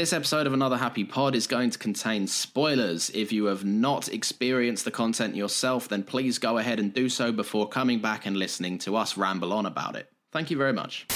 [0.00, 3.10] This episode of Another Happy Pod is going to contain spoilers.
[3.10, 7.32] If you have not experienced the content yourself, then please go ahead and do so
[7.32, 10.10] before coming back and listening to us ramble on about it.
[10.32, 11.06] Thank you very much.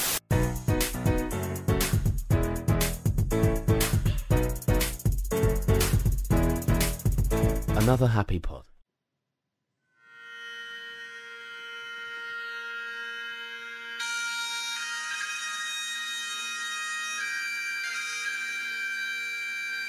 [7.70, 8.64] Another happy pod.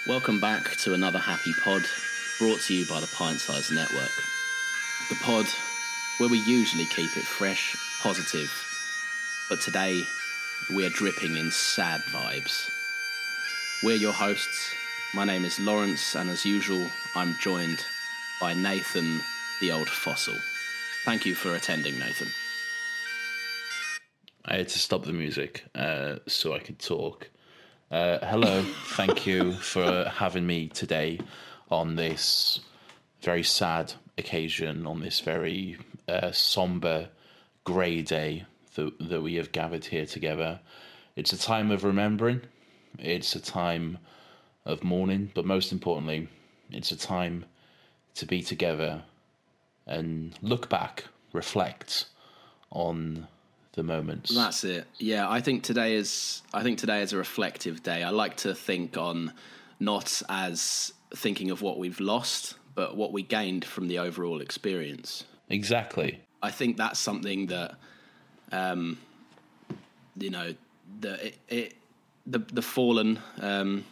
[0.08, 1.82] Welcome back to another Happy Pod,
[2.38, 4.12] brought to you by the Pint Size Network.
[5.10, 5.48] The pod
[6.20, 8.52] where we usually keep it fresh, positive,
[9.50, 10.04] but today
[10.76, 12.70] we are dripping in sad vibes.
[13.82, 14.76] We're your hosts.
[15.16, 17.84] My name is Lawrence, and as usual, I'm joined
[18.40, 19.22] by Nathan,
[19.60, 20.36] the old fossil.
[21.04, 22.30] Thank you for attending, Nathan.
[24.46, 27.32] I had to stop the music uh, so I could talk.
[27.96, 28.62] Uh, hello,
[28.98, 31.18] thank you for having me today
[31.72, 32.60] on this
[33.22, 35.78] very sad occasion, on this very
[36.10, 37.08] uh, somber,
[37.64, 38.44] grey day
[38.76, 40.60] that, that we have gathered here together.
[41.16, 42.42] It's a time of remembering,
[43.00, 43.98] it's a time
[44.66, 46.28] of mourning, but most importantly,
[46.72, 47.46] it's a time
[48.16, 49.04] to be together
[49.88, 52.08] and look back, reflect
[52.72, 53.30] on
[53.76, 54.34] the moments.
[54.34, 54.88] That's it.
[54.98, 58.04] Yeah, I think today is I think today is a reflective day.
[58.04, 59.34] I like to think on
[59.80, 65.26] not as thinking of what we've lost, but what we gained from the overall experience.
[65.50, 66.22] Exactly.
[66.42, 67.76] I think that's something that
[68.52, 68.98] um
[70.18, 70.54] you know
[71.00, 71.74] the it, it
[72.26, 73.84] the the fallen um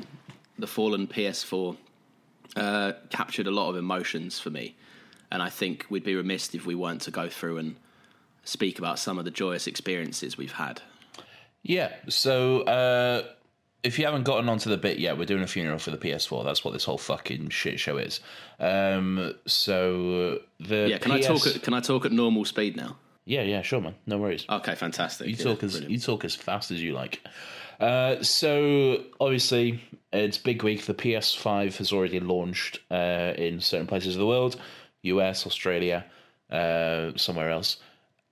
[0.58, 1.76] the fallen PS4
[2.56, 4.76] uh captured a lot of emotions for me.
[5.32, 7.76] And I think we'd be remiss if we weren't to go through and
[8.44, 10.82] speak about some of the joyous experiences we've had.
[11.62, 11.94] Yeah.
[12.10, 13.24] So uh,
[13.84, 16.44] if you haven't gotten onto the bit yet, we're doing a funeral for the PS4.
[16.44, 18.20] That's what this whole fucking shit show is.
[18.60, 21.26] Um, so the Yeah, can PS...
[21.26, 22.98] I talk at, can I talk at normal speed now?
[23.26, 23.96] Yeah, yeah, sure, man.
[24.06, 24.46] No worries.
[24.50, 25.28] Okay, fantastic.
[25.28, 25.92] You Yeah, talk as brilliant.
[25.92, 27.26] you talk as fast as you like.
[27.80, 30.86] Uh, so obviously it's big week.
[30.86, 34.58] The PS5 has already launched uh, in certain places of the world,
[35.04, 36.06] US, Australia,
[36.52, 37.78] uh, somewhere else,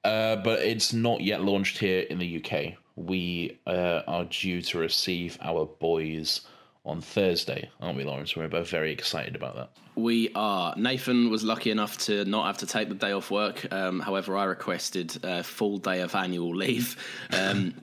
[0.03, 2.73] uh, but it's not yet launched here in the UK.
[2.95, 6.41] We uh, are due to receive our boys
[6.85, 8.35] on Thursday, aren't we, Lawrence?
[8.35, 9.69] We're both very excited about that.
[9.95, 10.73] We are.
[10.75, 13.71] Nathan was lucky enough to not have to take the day off work.
[13.71, 16.95] Um, however, I requested a full day of annual leave,
[17.31, 17.73] um,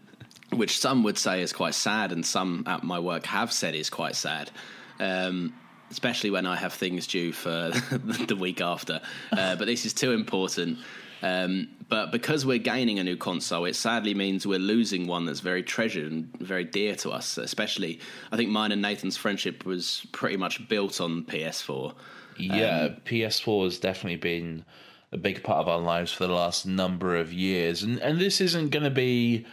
[0.52, 3.90] which some would say is quite sad, and some at my work have said is
[3.90, 4.50] quite sad.
[4.98, 5.54] Um,
[5.90, 9.00] especially when I have things due for the week after.
[9.32, 10.78] Uh, but this is too important.
[11.22, 15.40] Um, but because we're gaining a new console, it sadly means we're losing one that's
[15.40, 17.38] very treasured and very dear to us.
[17.38, 18.00] Especially,
[18.30, 21.94] I think mine and Nathan's friendship was pretty much built on PS4.
[22.36, 24.64] Yeah, PS4 has definitely been
[25.10, 28.40] a big part of our lives for the last number of years, and and this
[28.40, 29.46] isn't going to be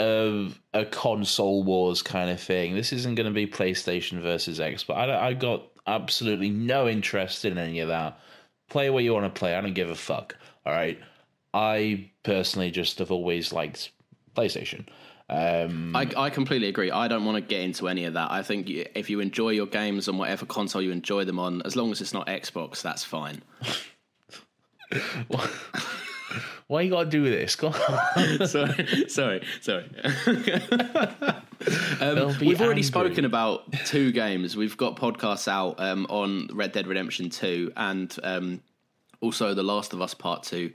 [0.00, 2.74] a a console wars kind of thing.
[2.74, 4.96] This isn't going to be PlayStation versus Xbox.
[4.96, 8.18] I I got absolutely no interest in any of that.
[8.68, 9.54] Play where you want to play.
[9.54, 10.36] I don't give a fuck.
[10.64, 10.98] All right.
[11.54, 13.90] I personally just have always liked
[14.36, 14.86] PlayStation.
[15.28, 16.90] Um, I, I completely agree.
[16.90, 18.30] I don't want to get into any of that.
[18.30, 21.62] I think you- if you enjoy your games on whatever console you enjoy them on,
[21.64, 23.42] as long as it's not Xbox, that's fine.
[26.66, 27.56] why you gotta do this?
[27.56, 27.74] Go on.
[28.46, 29.90] sorry, sorry, sorry.
[32.00, 32.82] Don't We've already angry.
[32.82, 34.56] spoken about two games.
[34.56, 38.60] We've got podcasts out um, on Red Dead Redemption 2 and um,
[39.20, 40.72] also The Last of Us Part 2.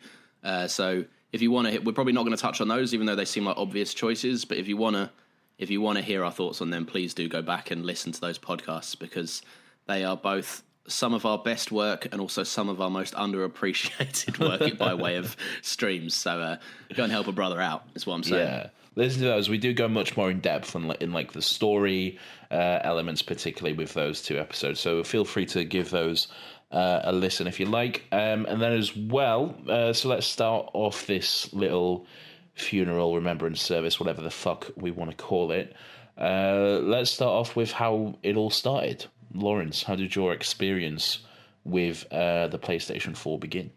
[0.48, 1.04] Uh, so
[1.34, 3.26] if you want to, we're probably not going to touch on those, even though they
[3.26, 4.46] seem like obvious choices.
[4.46, 5.12] But if you want to,
[5.58, 8.14] if you want to hear our thoughts on them, please do go back and listen
[8.14, 9.42] to those podcasts because
[9.88, 14.40] they are both some of our best work and also some of our most underappreciated
[14.62, 16.16] work by way of streams.
[16.16, 16.58] So uh,
[16.96, 17.84] go and help a brother out.
[17.94, 18.48] Is what I'm saying.
[18.48, 19.50] Yeah, listen to those.
[19.50, 22.18] We do go much more in depth in, like- the story
[22.52, 24.80] uh, elements, particularly with those two episodes.
[24.80, 26.30] So feel free to give those
[26.72, 28.06] uh, a listen if you like.
[28.12, 32.06] Um, and then as well, uh, so let's start off this little
[32.54, 35.76] funeral remembrance service, whatever the fuck we want to call it.
[36.18, 39.06] Uh, let's start off with how it all started.
[39.34, 41.20] Lawrence, how did your experience
[41.64, 43.72] with uh, the PlayStation 4 begin?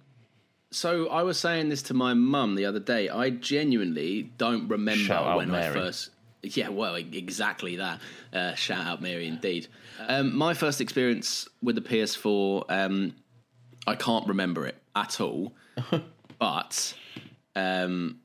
[0.71, 3.09] So I was saying this to my mum the other day.
[3.09, 6.11] I genuinely don't remember Shout out when I first.
[6.43, 8.01] Yeah, well, exactly that.
[8.33, 9.67] Uh, shout out Mary, indeed.
[10.07, 13.15] Um, my first experience with the PS4, um,
[13.87, 15.53] I can't remember it at all.
[16.39, 16.95] but
[17.55, 18.21] um,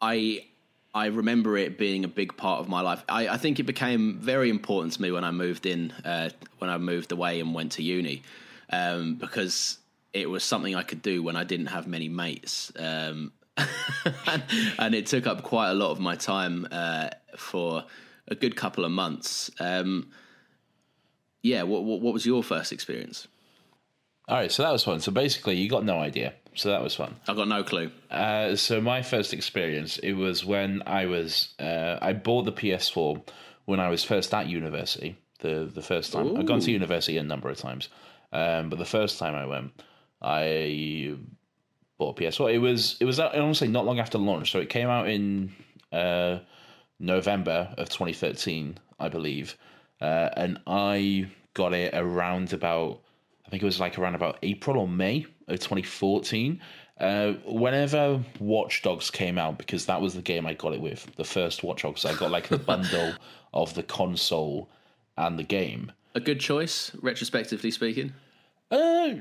[0.00, 0.46] I
[0.92, 3.04] I remember it being a big part of my life.
[3.08, 6.68] I, I think it became very important to me when I moved in, uh, when
[6.68, 8.22] I moved away and went to uni,
[8.70, 9.78] um, because
[10.12, 12.72] it was something I could do when I didn't have many mates.
[12.76, 13.32] Um,
[14.78, 17.84] and, it took up quite a lot of my time uh, for
[18.28, 19.50] a good couple of months.
[19.60, 20.10] Um,
[21.42, 23.28] yeah, what, what, what was your first experience?
[24.28, 25.00] All right, so that was fun.
[25.00, 26.34] So basically, you got no idea.
[26.54, 27.16] So that was fun.
[27.28, 27.90] I've got no clue.
[28.10, 33.22] Uh, so my first experience, it was when I was, uh, I bought the PS4
[33.64, 35.16] when I was first at university.
[35.40, 37.88] The the first time I've gone to university a number of times,
[38.30, 39.72] um, but the first time I went,
[40.20, 41.16] I
[42.00, 42.52] bought a PS4.
[42.52, 45.52] It was it was uh, honestly not long after launch, so it came out in
[45.92, 46.40] uh,
[46.98, 49.56] November of 2013, I believe,
[50.00, 53.02] uh, and I got it around about
[53.46, 56.60] I think it was like around about April or May of 2014.
[56.98, 61.10] Uh, whenever Watch Dogs came out, because that was the game I got it with,
[61.16, 63.14] the first Watch Dogs, I got like the bundle
[63.54, 64.68] of the console
[65.16, 65.90] and the game.
[66.14, 68.12] A good choice, retrospectively speaking.
[68.70, 69.14] Uh,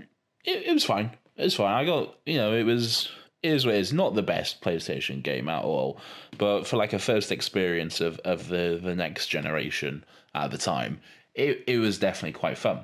[0.43, 1.11] it, it was fine.
[1.39, 1.73] It was fine.
[1.73, 3.09] I got you know it was
[3.41, 3.93] it is what it is.
[3.93, 5.99] Not the best PlayStation game at all,
[6.37, 10.03] but for like a first experience of of the the next generation
[10.35, 10.99] at the time,
[11.33, 12.83] it it was definitely quite fun.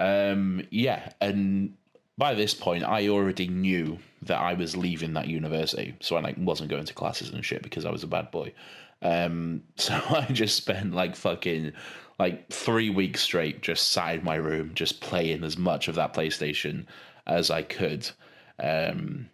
[0.00, 1.76] Um, yeah, and
[2.18, 6.36] by this point, I already knew that I was leaving that university, so I like
[6.38, 8.52] wasn't going to classes and shit because I was a bad boy.
[9.00, 11.72] Um, so I just spent like fucking
[12.18, 16.14] like three weeks straight just sat in my room, just playing as much of that
[16.14, 16.86] PlayStation
[17.26, 18.08] as I could.
[18.58, 19.28] Um,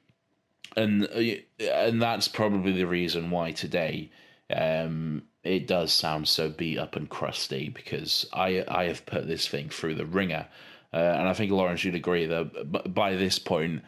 [0.76, 4.11] and uh, and that's probably the reason why today
[4.55, 9.49] um, it does sound so beat up and crusty because I I have put this
[9.49, 10.46] thing through the ringer,
[10.93, 13.82] uh, and I think Lawrence you'd agree that by this point,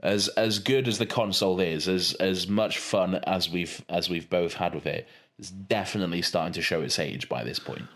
[0.00, 4.28] as as good as the console is, as as much fun as we've as we've
[4.28, 5.08] both had with it,
[5.38, 7.86] it's definitely starting to show its age by this point.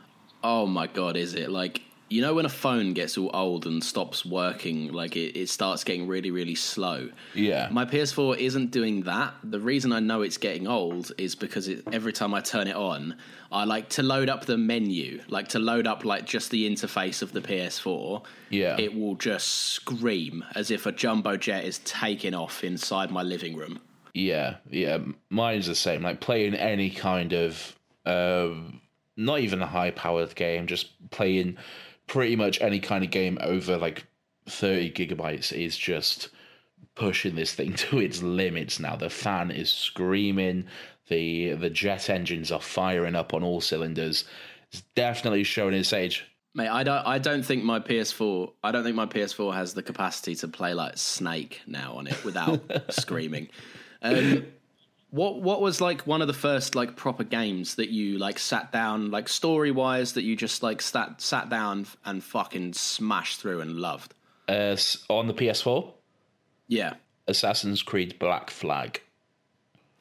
[0.42, 1.82] Oh my god, is it like
[2.12, 5.82] you know when a phone gets all old and stops working, like it, it starts
[5.82, 7.08] getting really, really slow.
[7.34, 7.68] Yeah.
[7.70, 9.32] My PS4 isn't doing that.
[9.42, 12.76] The reason I know it's getting old is because it, every time I turn it
[12.76, 13.16] on,
[13.50, 17.22] I like to load up the menu, like to load up like just the interface
[17.22, 18.22] of the PS4.
[18.50, 18.76] Yeah.
[18.78, 23.56] It will just scream as if a jumbo jet is taking off inside my living
[23.56, 23.80] room.
[24.12, 24.98] Yeah, yeah,
[25.30, 26.02] mine's the same.
[26.02, 28.82] Like playing any kind of, um,
[29.16, 31.56] not even a high-powered game, just playing
[32.12, 34.04] pretty much any kind of game over like
[34.46, 36.28] thirty gigabytes is just
[36.94, 38.94] pushing this thing to its limits now.
[38.94, 40.66] The fan is screaming.
[41.08, 44.24] The the jet engines are firing up on all cylinders.
[44.70, 46.26] It's definitely showing its age.
[46.54, 47.06] Mate, I don't.
[47.06, 48.52] I don't think my PS4.
[48.62, 52.22] I don't think my PS4 has the capacity to play like Snake now on it
[52.24, 53.48] without screaming.
[54.02, 54.44] Um,
[55.12, 58.72] what What was like one of the first like proper games that you like sat
[58.72, 63.60] down like story wise that you just like sat sat down and fucking smashed through
[63.60, 64.14] and loved?
[64.48, 64.76] Uh,
[65.08, 65.92] on the PS4,
[66.66, 66.94] Yeah.
[67.28, 69.00] Assassin's Creed Black Flag.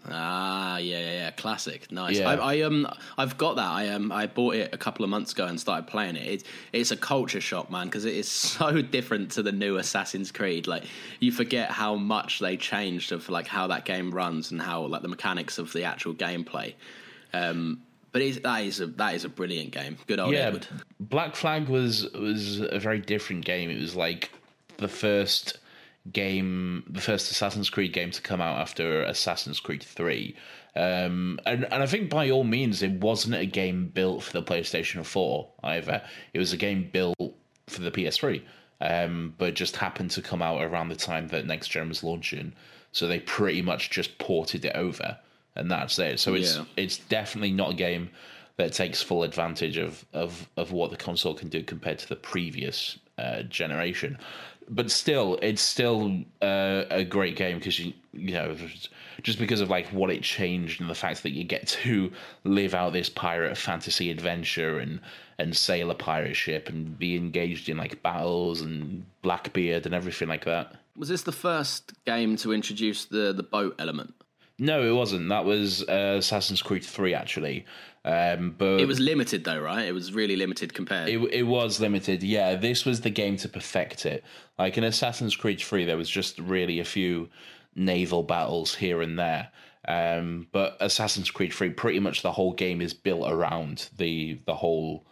[0.09, 1.31] Ah, yeah, yeah, yeah.
[1.31, 1.91] classic.
[1.91, 2.17] Nice.
[2.17, 2.29] Yeah.
[2.29, 3.69] I, I um, I've got that.
[3.69, 6.27] I um, I bought it a couple of months ago and started playing it.
[6.27, 6.43] it
[6.73, 10.67] it's a culture shock, man, because it is so different to the new Assassin's Creed.
[10.67, 10.83] Like
[11.19, 15.03] you forget how much they changed of like how that game runs and how like
[15.03, 16.73] the mechanics of the actual gameplay.
[17.33, 17.81] Um,
[18.11, 19.97] but it's, that is a that is a brilliant game.
[20.07, 20.67] Good old yeah, Edward.
[20.99, 23.69] Black Flag was was a very different game.
[23.69, 24.31] It was like
[24.77, 25.59] the first
[26.11, 30.35] game, the first Assassin's Creed game to come out after Assassin's Creed Three.
[30.75, 34.43] Um, and and I think by all means, it wasn't a game built for the
[34.43, 36.01] PlayStation Four either.
[36.33, 37.17] It was a game built
[37.67, 38.41] for the PS3,
[38.81, 42.53] um, but just happened to come out around the time that next gen was launching.
[42.93, 45.17] So they pretty much just ported it over,
[45.55, 46.19] and that's it.
[46.19, 46.65] So it's Yeah.
[46.77, 48.09] it's definitely not a game
[48.57, 52.15] that takes full advantage of of of what the console can do compared to the
[52.15, 54.17] previous uh, generation.
[54.73, 58.55] But still, it's still uh, a great game because you you know
[59.21, 62.11] just because of like what it changed and the fact that you get to
[62.43, 65.01] live out this pirate fantasy adventure and
[65.37, 70.29] and sail a pirate ship and be engaged in like battles and Blackbeard and everything
[70.29, 70.75] like that.
[70.95, 74.13] Was this the first game to introduce the the boat element?
[74.57, 75.27] No, it wasn't.
[75.29, 77.65] That was uh, Assassin's Creed Three actually.
[78.03, 79.85] Um, but It was limited though, right?
[79.85, 81.09] It was really limited compared.
[81.09, 82.23] It, it was limited.
[82.23, 84.23] Yeah, this was the game to perfect it.
[84.57, 87.29] Like in Assassin's Creed 3, there was just really a few
[87.75, 89.49] naval battles here and there.
[89.87, 94.55] Um, but Assassin's Creed 3, pretty much the whole game is built around the the
[94.55, 95.05] whole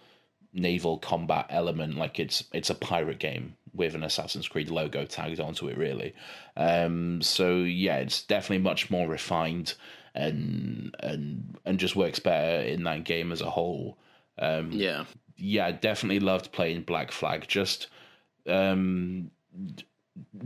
[0.53, 1.95] naval combat element.
[1.95, 6.13] Like it's it's a pirate game with an Assassin's Creed logo tagged onto it, really.
[6.57, 9.75] Um, so yeah, it's definitely much more refined
[10.15, 13.97] and and and just works better in that game as a whole.
[14.39, 15.05] Um, yeah.
[15.37, 17.45] yeah, definitely loved playing Black Flag.
[17.47, 17.87] Just,
[18.47, 19.29] um,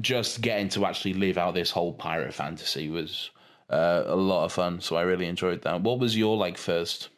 [0.02, 3.30] just getting to actually live out this whole pirate fantasy was
[3.70, 4.82] uh, a lot of fun.
[4.82, 5.82] So I really enjoyed that.
[5.82, 7.10] What was your like first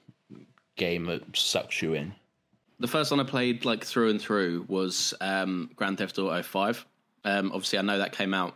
[0.75, 2.13] game that sucked you in?
[2.79, 6.85] The first one I played like through and through was um, Grand Theft Auto Five.
[7.23, 8.55] Um, obviously, I know that came out.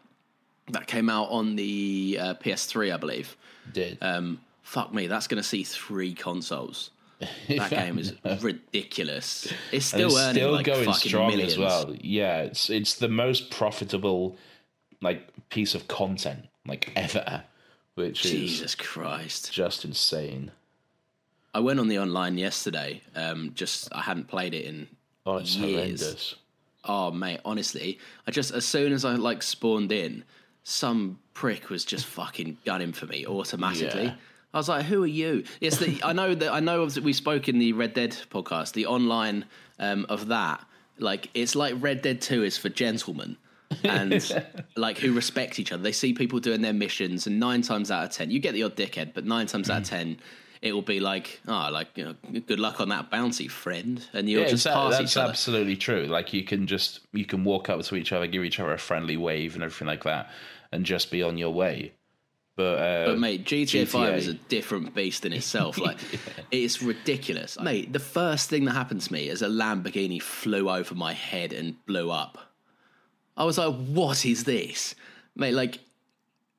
[0.70, 3.36] That came out on the uh, PS3, I believe.
[3.74, 6.92] Did Um, fuck me, that's going to see three consoles.
[7.50, 9.52] That game is ridiculous.
[9.72, 11.54] It's still it's earning still like going strong millions.
[11.54, 11.94] as well.
[12.00, 14.38] Yeah, it's it's the most profitable
[15.02, 17.44] like piece of content like ever,
[17.96, 19.52] which is Jesus Christ!
[19.52, 20.52] just insane.
[21.54, 23.02] I went on the online yesterday.
[23.16, 24.88] Um, just I hadn't played it in
[25.26, 25.74] Oh, it's Years.
[25.76, 26.36] horrendous.
[26.86, 30.24] Oh mate, honestly, I just as soon as I like spawned in,
[30.70, 34.06] some prick was just fucking gunning for me automatically.
[34.06, 34.16] Yeah.
[34.54, 37.14] I was like, "Who are you?" Yes, the, I know that I know that we
[37.14, 38.74] spoke in the Red Dead podcast.
[38.74, 39.46] The online
[39.80, 40.64] um, of that,
[40.98, 43.38] like, it's like Red Dead Two is for gentlemen
[43.84, 44.14] and
[44.76, 45.84] like who respect each other.
[45.84, 48.64] They see people doing their missions, and nine times out of ten, you get the
[48.64, 50.18] odd dickhead, but nine times out of ten.
[50.62, 54.28] It will be like, oh, like you know, good luck on that bounty, friend, and
[54.30, 55.30] you'll Yeah, just it's- pass that's each other.
[55.30, 56.04] absolutely true.
[56.08, 58.78] Like you can just you can walk up to each other, give each other a
[58.78, 60.32] friendly wave and everything like that,
[60.72, 61.94] and just be on your way.
[62.56, 65.78] But, uh, But mate, GTA, Five is a different beast in itself.
[65.78, 65.98] Like,
[66.52, 67.94] it's ridiculous, mate.
[67.94, 71.84] The first thing that happened to me is a Lamborghini flew over my head and
[71.86, 72.38] blew up.
[73.38, 74.94] I was like, "What is this,
[75.38, 75.80] mate?" Like,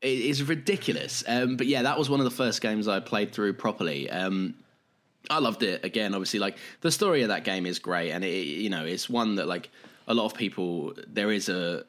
[0.00, 1.22] it is ridiculous.
[1.28, 4.08] Um, but yeah, that was one of the first games I played through properly.
[4.08, 4.54] Um,
[5.28, 5.84] I loved it.
[5.84, 9.10] Again, obviously, like the story of that game is great, and it, you know, it's
[9.10, 9.68] one that like
[10.08, 10.94] a lot of people.
[11.06, 11.84] There is a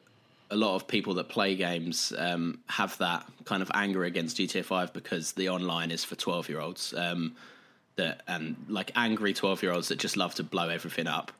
[0.52, 4.64] a lot of people that play games um, have that kind of anger against GTA
[4.64, 6.94] Five because the online is for twelve year olds.
[6.96, 7.34] Um,
[7.96, 11.32] that and like angry twelve year olds that just love to blow everything up.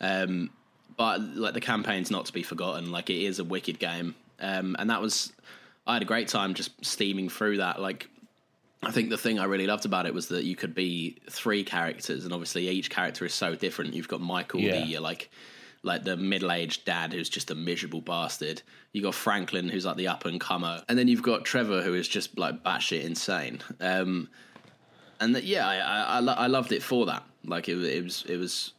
[0.00, 0.50] Um,
[0.96, 2.90] but like the campaign's not to be forgotten.
[2.90, 5.32] Like it is a wicked game, um, and that was
[5.86, 7.80] I had a great time just steaming through that.
[7.80, 8.08] Like
[8.82, 11.64] I think the thing I really loved about it was that you could be three
[11.64, 13.94] characters, and obviously each character is so different.
[13.94, 14.84] You've got Michael, Yeah.
[14.84, 15.30] the like
[15.82, 18.62] like the middle aged dad who's just a miserable bastard.
[18.92, 21.94] You got Franklin, who's like the up and comer, and then you've got Trevor, who
[21.94, 23.60] is just like batshit insane.
[23.80, 24.28] Um,
[25.20, 27.22] and yeah, I I, I, lo- I loved it for that.
[27.44, 28.72] Like it, it was it was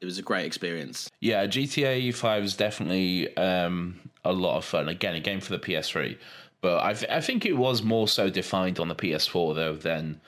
[0.00, 1.10] it was a great experience.
[1.20, 4.88] yeah, GTA Five is definitely um, a lot of fun.
[4.88, 6.16] Again, a game for the PS3,
[6.60, 10.20] but I th- I think it was more so defined on the PS4 though than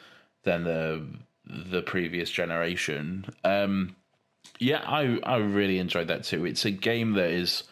[0.43, 1.05] than the
[1.47, 3.25] the previous generation.
[3.45, 3.97] Um,
[4.59, 6.45] yeah, I I really enjoyed that too.
[6.45, 7.65] It's a game that is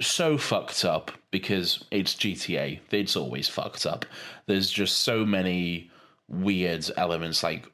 [0.00, 2.80] so fucked up because it's GTA.
[2.90, 4.04] It's always fucked up.
[4.46, 5.90] There's just so many
[6.28, 7.42] weird elements.
[7.42, 7.66] Like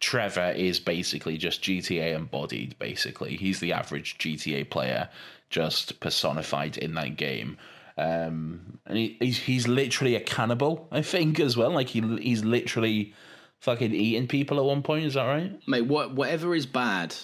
[0.00, 2.78] Trevor is basically just GTA embodied.
[2.78, 5.08] Basically, he's the average GTA player,
[5.50, 7.56] just personified in that game.
[7.98, 11.70] Um, and he, he's he's literally a cannibal, I think, as well.
[11.70, 13.14] Like he he's literally
[13.60, 15.06] fucking eating people at one point.
[15.06, 15.58] Is that right?
[15.66, 17.14] Mate, what, whatever is bad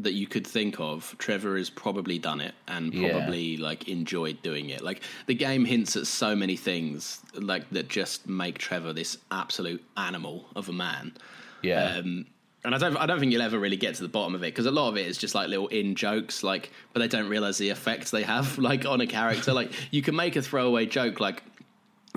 [0.00, 3.10] that you could think of, Trevor has probably done it and Yeah.
[3.18, 4.80] probably like enjoyed doing it.
[4.82, 9.82] Like the game hints at so many things like that just make Trevor this absolute
[9.96, 11.14] animal of a man.
[11.62, 11.96] Yeah.
[11.96, 12.26] Um,
[12.64, 14.46] and I don't, I don't think you'll ever really get to the bottom of it
[14.54, 17.28] because a lot of it is just like little in jokes, like, but they don't
[17.28, 19.52] realize the effects they have, like on a character.
[19.52, 21.42] like you can make a throwaway joke, like,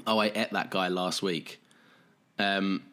[0.05, 1.61] "Oh, I ate that guy last week,"
[2.39, 2.83] um,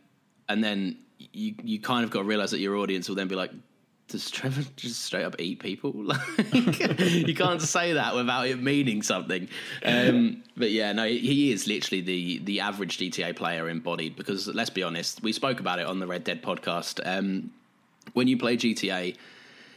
[0.48, 0.98] and then
[1.32, 3.50] you you kind of got to realize that your audience will then be like,
[4.08, 6.20] "Does Trevor just straight up eat people?" Like
[7.08, 9.48] you can't say that without it meaning something.
[9.84, 14.16] Um, but yeah, no, he is literally the the average GTA player embodied.
[14.16, 17.00] Because let's be honest, we spoke about it on the Red Dead podcast.
[17.04, 17.50] Um,
[18.14, 19.16] when you play GTA,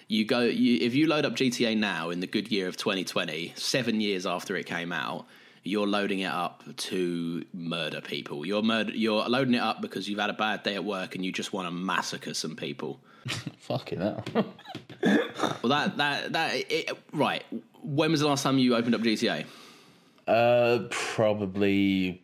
[0.07, 3.53] you go you, if you load up GTA now in the good year of 2020,
[3.55, 5.25] seven years after it came out.
[5.63, 8.47] You're loading it up to murder people.
[8.47, 8.93] You're murder.
[8.93, 11.53] You're loading it up because you've had a bad day at work and you just
[11.53, 12.99] want to massacre some people.
[13.59, 14.23] Fucking hell.
[15.61, 17.43] Well, that that that it, right.
[17.83, 19.45] When was the last time you opened up GTA?
[20.27, 22.23] uh, probably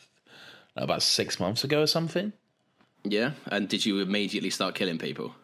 [0.76, 2.32] about six months ago or something.
[3.04, 5.34] Yeah, and did you immediately start killing people?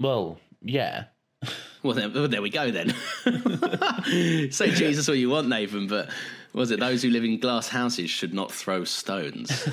[0.00, 1.04] Well, yeah.
[1.82, 2.88] Well, then, well, there we go then.
[4.50, 6.08] Say Jesus what you want, Nathan, but
[6.52, 9.68] was it those who live in glass houses should not throw stones?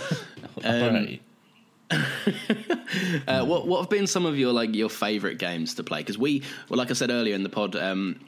[0.63, 1.21] Um, Right.
[3.27, 5.99] Uh, what what have been some of your like your favorite games to play?
[5.99, 8.19] Because we, well, like I said earlier in the pod, um,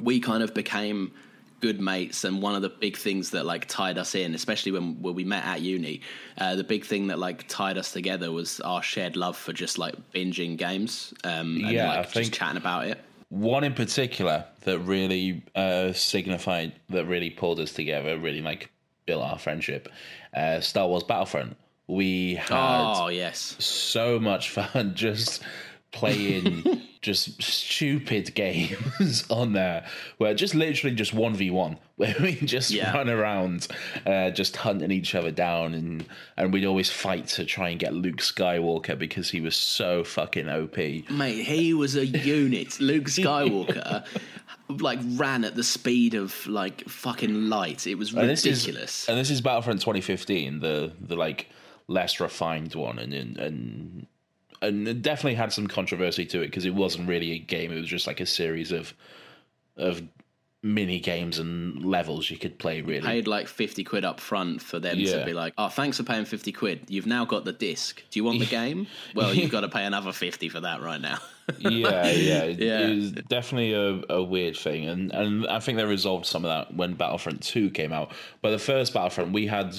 [0.00, 1.12] we kind of became
[1.60, 5.00] good mates, and one of the big things that like tied us in, especially when
[5.00, 6.00] when we met at uni,
[6.38, 9.78] uh, the big thing that like tied us together was our shared love for just
[9.78, 12.98] like binging games, um, and Yeah, like just chatting about it.
[13.30, 18.70] one in particular that really uh, signified that really pulled us together, really like
[19.06, 19.88] built our friendship.
[20.34, 21.56] Uh, Star Wars Battlefront.
[21.88, 25.42] We had Oh yes, so much fun just
[25.90, 26.64] playing
[27.02, 29.84] just stupid games on there
[30.16, 32.96] where just literally just 1v1 where we just Yeah.
[32.96, 33.66] run around
[34.06, 36.06] uh, just hunting each other down and
[36.38, 40.48] and we'd always fight to try and get Luke Skywalker because he was so fucking
[40.48, 40.76] OP.
[40.78, 42.80] mate, he was a unit.
[42.80, 44.06] Luke Skywalker.
[44.68, 47.86] Like ran at the speed of like fucking light.
[47.86, 49.08] It was And this is- ridiculous.
[49.10, 51.50] and this is Battlefront 2015, the the like
[51.88, 54.06] less refined one, and and and,
[54.60, 57.80] and it definitely had some controversy to it because it wasn't really a game; it
[57.80, 58.94] was just like a series of
[59.76, 60.02] of
[60.64, 62.80] mini games and levels you could play.
[62.82, 65.18] Really, paid like 50 quid up front for them Yeah.
[65.18, 66.84] to be like, oh, thanks for paying 50 quid.
[66.88, 68.00] You've now got the disc.
[68.12, 68.86] Do you want the game?
[69.16, 71.18] Well, you've got to pay another 50 for that right now.
[71.58, 72.78] yeah, yeah, Yeah.
[72.86, 76.48] It was definitely a, a weird thing, and and I think they resolved some of
[76.50, 78.12] that when Battlefront Two came out.
[78.40, 79.74] But the first Battlefront, we had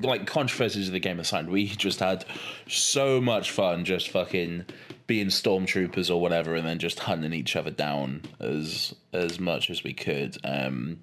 [0.00, 2.24] like controversies of the game aside, we just had
[2.68, 4.64] so much fun just fucking
[5.06, 9.84] being stormtroopers or whatever, and then just hunting each other down as as much as
[9.84, 10.36] we could.
[10.44, 10.98] Um,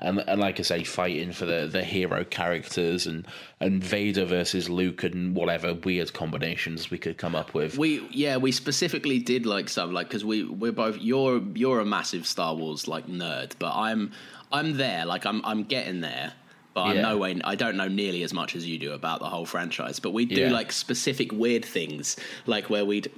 [0.00, 3.26] and, and like I say, fighting for the, the hero characters and,
[3.60, 7.76] and Vader versus Luke and whatever weird combinations we could come up with.
[7.76, 11.84] we, yeah, we specifically did like some, like, because we, we're both, you're, you're a
[11.84, 14.12] massive Star Wars, like, nerd, but I'm,
[14.52, 16.32] I'm there, like, I'm, I'm getting there.
[16.78, 17.02] But I'm Yeah.
[17.02, 17.36] no way.
[17.44, 19.98] I don't know nearly as much as you do about the whole franchise.
[19.98, 20.52] But we do Yeah.
[20.52, 23.10] like specific weird things, like where we'd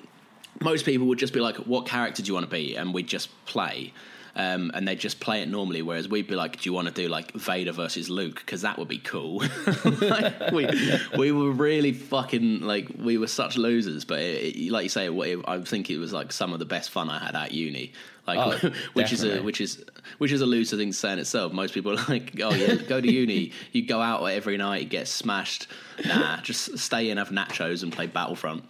[0.63, 3.07] most people would just be like, "What character do you want to be?" and we'd
[3.07, 3.93] just play,
[4.37, 5.83] um, and they'd just play it normally.
[5.83, 8.79] Whereas we'd be like, "Do you want to do like Vader versus Luke?" Because that
[8.79, 9.43] would be cool.
[10.01, 10.69] like, we
[11.17, 15.07] we were really fucking like we were such losers, but it, it, like you say,
[15.09, 17.93] it, I think it was like some of the best fun I had at uni.
[18.27, 19.85] Like, Oh, which is a which is
[20.19, 21.53] which is a loser thing to say in itself.
[21.53, 23.53] Most people are like, "Oh yeah, go to uni.
[23.73, 25.67] You go out every night, get smashed."
[26.05, 28.65] Nah, just stay in, have nachos, and play Battlefront.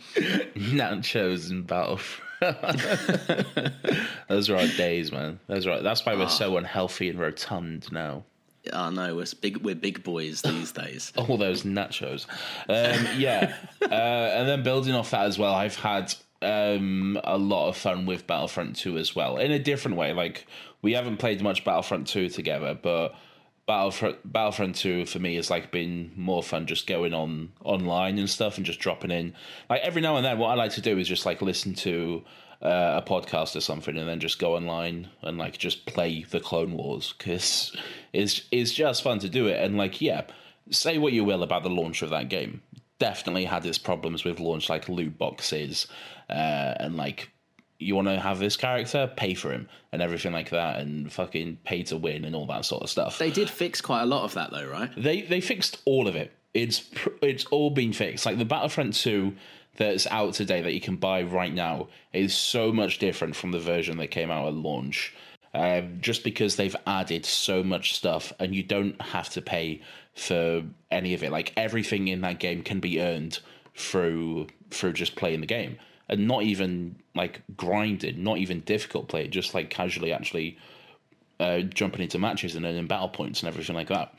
[0.54, 2.29] nachos and Battlefront.
[4.28, 5.40] Those are our days, man.
[5.46, 5.82] Those are.
[5.82, 8.24] That's why we're so unhealthy and rotund now.
[8.72, 9.58] Oh know we're big.
[9.58, 11.12] We're big boys these days.
[11.16, 12.26] All those nachos.
[12.68, 17.68] Um, yeah, uh, and then building off that as well, I've had um, a lot
[17.68, 20.12] of fun with Battlefront Two as well, in a different way.
[20.12, 20.46] Like
[20.80, 23.14] we haven't played much Battlefront Two together, but.
[23.66, 28.28] Battlefront, Battlefront 2 for me has like been more fun just going on online and
[28.28, 29.34] stuff and just dropping in.
[29.68, 32.24] Like every now and then, what I like to do is just like listen to
[32.62, 36.40] uh, a podcast or something and then just go online and like just play the
[36.40, 37.76] Clone Wars because
[38.12, 39.62] it's it's just fun to do it.
[39.62, 40.22] And like, yeah,
[40.70, 42.62] say what you will about the launch of that game,
[42.98, 45.86] definitely had its problems with launch like loot boxes
[46.28, 47.30] uh, and like
[47.80, 51.58] you want to have this character, pay for him and everything like that, and fucking
[51.64, 53.18] pay to win and all that sort of stuff.
[53.18, 54.90] They did fix quite a lot of that though, right?
[54.96, 56.32] They they fixed all of it.
[56.52, 56.88] It's
[57.22, 58.26] it's all been fixed.
[58.26, 59.34] Like the Battlefront Two
[59.76, 63.58] that's out today that you can buy right now is so much different from the
[63.58, 65.14] version that came out at launch.
[65.52, 69.82] Um, just because they've added so much stuff and you don't have to pay
[70.14, 70.62] for
[70.92, 71.32] any of it.
[71.32, 73.40] Like everything in that game can be earned
[73.74, 75.78] through through just playing the game
[76.10, 80.58] and not even like grinded, not even difficult play, just like casually actually
[81.38, 84.14] uh, jumping into matches and earning battle points and everything like that.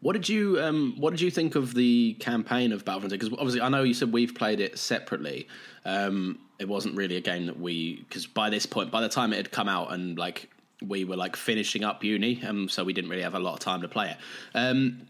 [0.00, 3.10] What did you um, What did you think of the campaign of Battlefront?
[3.10, 5.48] Because obviously, I know you said we've played it separately.
[5.86, 9.32] Um, it wasn't really a game that we because by this point, by the time
[9.32, 10.50] it had come out and like
[10.86, 13.60] we were like finishing up uni, um, so we didn't really have a lot of
[13.60, 14.16] time to play it.
[14.54, 15.06] Um,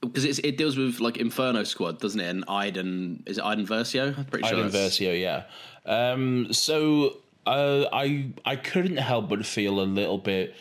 [0.00, 2.28] because it deals with like Inferno Squad, doesn't it?
[2.28, 4.16] And Iden is it Iden Versio?
[4.16, 4.58] I'm pretty sure.
[4.58, 5.44] Iden Versio, yeah.
[5.86, 10.54] Um, so uh, I I couldn't help but feel a little bit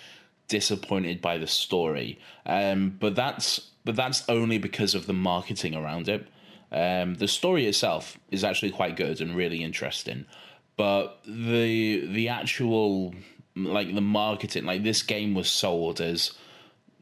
[0.47, 6.08] disappointed by the story, um, but that's but that's only because of the marketing around
[6.10, 6.28] it.
[6.71, 10.26] Um, the story itself is actually quite good and really interesting,
[10.76, 13.13] but the the actual
[13.56, 16.34] like the marketing, like this game was sold as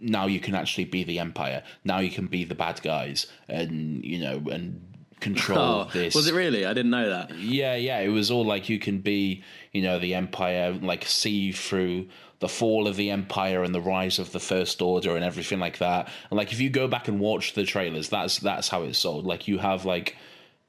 [0.01, 1.63] now you can actually be the empire.
[1.83, 4.81] Now you can be the bad guys, and you know, and
[5.21, 6.13] control oh, this.
[6.15, 6.65] Was it really?
[6.65, 7.37] I didn't know that.
[7.37, 7.99] Yeah, yeah.
[7.99, 12.07] It was all like you can be, you know, the empire, like see through
[12.39, 15.77] the fall of the empire and the rise of the first order and everything like
[15.77, 16.09] that.
[16.29, 19.25] And like if you go back and watch the trailers, that's that's how it's sold.
[19.25, 20.17] Like you have like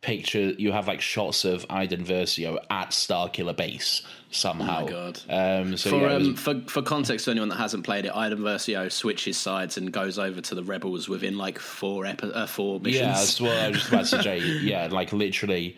[0.03, 4.81] picture you have like shots of Iden Versio at Starkiller Base somehow.
[4.81, 5.21] Oh my god!
[5.31, 6.29] Um, so for, yeah, was...
[6.29, 9.91] um, for for context, for anyone that hasn't played it, Iden Versio switches sides and
[9.91, 13.01] goes over to the rebels within like four epi- uh, four missions.
[13.01, 14.39] Yeah, that's what I was just about to say.
[14.63, 15.77] yeah, like literally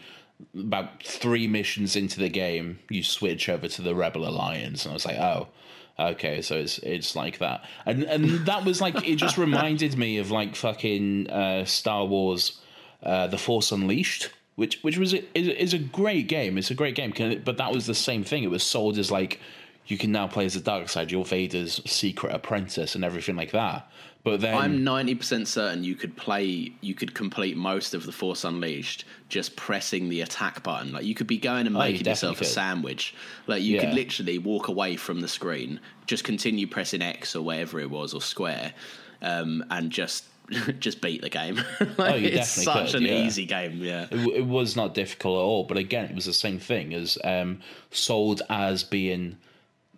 [0.59, 4.95] about three missions into the game, you switch over to the Rebel Alliance, and I
[4.95, 5.49] was like, oh.
[5.97, 10.19] Okay, so it's it's like that, and and that was like it just reminded me
[10.19, 12.61] of like fucking uh, Star Wars
[13.05, 16.59] uh, The Force Unleashed, which which was a, is, is a great game.
[16.59, 17.13] It's a great game,
[17.45, 18.43] but that was the same thing.
[18.43, 19.41] It was sold as like
[19.87, 23.51] you can now play as the dark side, you're Vader's secret apprentice, and everything like
[23.53, 23.91] that.
[24.23, 28.13] But then I'm ninety percent certain you could play, you could complete most of the
[28.13, 30.93] Force Unleashed just pressing the attack button.
[30.93, 32.47] Like you could be going and making oh, you yourself could.
[32.47, 33.15] a sandwich.
[33.47, 33.85] Like you yeah.
[33.85, 38.15] could literally walk away from the screen, just continue pressing X or whatever it was
[38.15, 38.73] or square,
[39.21, 40.25] um, and just
[40.79, 41.57] just beat the game.
[41.99, 43.25] like, oh, you it's such could, an yeah.
[43.25, 43.79] easy game.
[43.79, 45.65] Yeah, it, it, was not difficult at all.
[45.65, 49.37] But again, it was the same thing as um, sold as being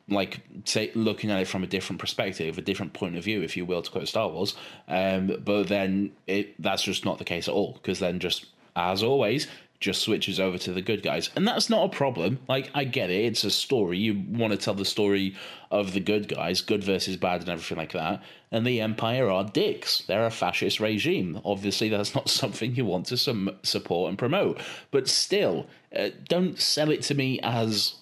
[0.08, 3.56] like say looking at it from a different perspective, a different point of view, if
[3.56, 4.54] you will, to quote Star Wars.
[4.88, 9.02] Um, but then it that's just not the case at all because then just as
[9.02, 9.48] always
[9.80, 11.30] just switches over to the good guys.
[11.36, 12.38] And that's not a problem.
[12.48, 13.24] Like, I get it.
[13.24, 13.98] It's a story.
[13.98, 15.36] You want to tell the story
[15.70, 18.22] of the good guys, good versus bad, and everything like that.
[18.50, 20.02] And the Empire are dicks.
[20.06, 21.40] They're a fascist regime.
[21.44, 24.60] Obviously, that's not something you want to some support and promote.
[24.90, 27.96] But still, uh, don't sell it to me as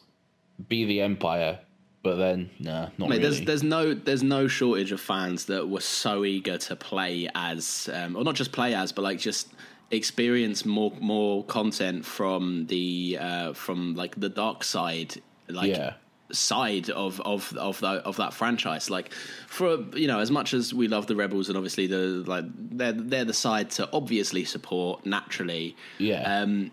[0.68, 1.60] be the Empire.
[2.02, 3.22] But then, nah, not Mate, really.
[3.22, 7.88] There's, there's no, there's no shortage of fans that were so eager to play as,
[7.94, 9.48] um, or not just play as, but like just
[9.90, 15.14] experience more more content from the uh, from like the dark side,
[15.48, 15.94] like yeah.
[16.32, 18.90] side of of of that of that franchise.
[18.90, 19.12] Like
[19.46, 22.92] for you know, as much as we love the rebels and obviously the like they're
[22.92, 25.76] they're the side to obviously support naturally.
[25.98, 26.40] Yeah.
[26.40, 26.70] Um,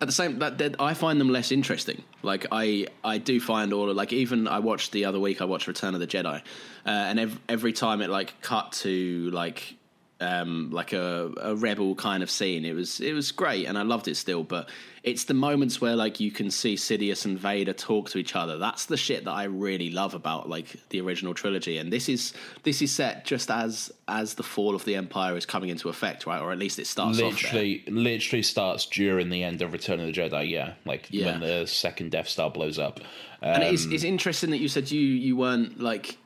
[0.00, 2.04] at the same that I find them less interesting.
[2.22, 5.44] Like I I do find all of like even I watched the other week I
[5.44, 6.40] watched Return of the Jedi, uh,
[6.86, 9.76] and every, every time it like cut to like
[10.20, 12.64] um, like a, a rebel kind of scene.
[12.64, 14.42] It was it was great, and I loved it still.
[14.42, 14.68] But
[15.04, 18.58] it's the moments where like you can see Sidious and Vader talk to each other.
[18.58, 21.78] That's the shit that I really love about like the original trilogy.
[21.78, 22.32] And this is
[22.64, 26.26] this is set just as as the fall of the Empire is coming into effect,
[26.26, 26.40] right?
[26.40, 27.18] Or at least it starts.
[27.18, 30.50] Literally, literally starts during the end of Return of the Jedi.
[30.50, 31.26] Yeah, like yeah.
[31.26, 33.00] when the second Death Star blows up.
[33.40, 36.18] Um, and it's, it's interesting that you said you you weren't like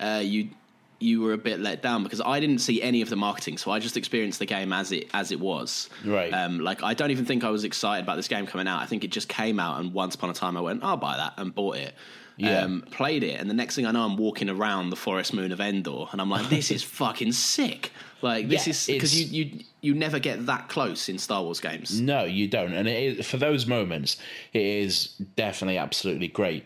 [0.00, 0.48] uh, you
[0.98, 3.70] you were a bit let down because I didn't see any of the marketing, so
[3.70, 5.90] I just experienced the game as it as it was.
[6.04, 6.32] Right.
[6.32, 8.80] Um, like I don't even think I was excited about this game coming out.
[8.80, 11.16] I think it just came out, and once upon a time I went, "I'll buy
[11.16, 11.94] that," and bought it.
[12.38, 12.60] Yeah.
[12.60, 15.52] Um, played it, and the next thing I know, I'm walking around the forest moon
[15.52, 19.44] of Endor, and I'm like, "This is fucking sick!" Like this yeah, is because you
[19.44, 22.00] you you never get that close in Star Wars games.
[22.00, 24.16] No, you don't, and it is, for those moments,
[24.52, 26.64] it is definitely absolutely great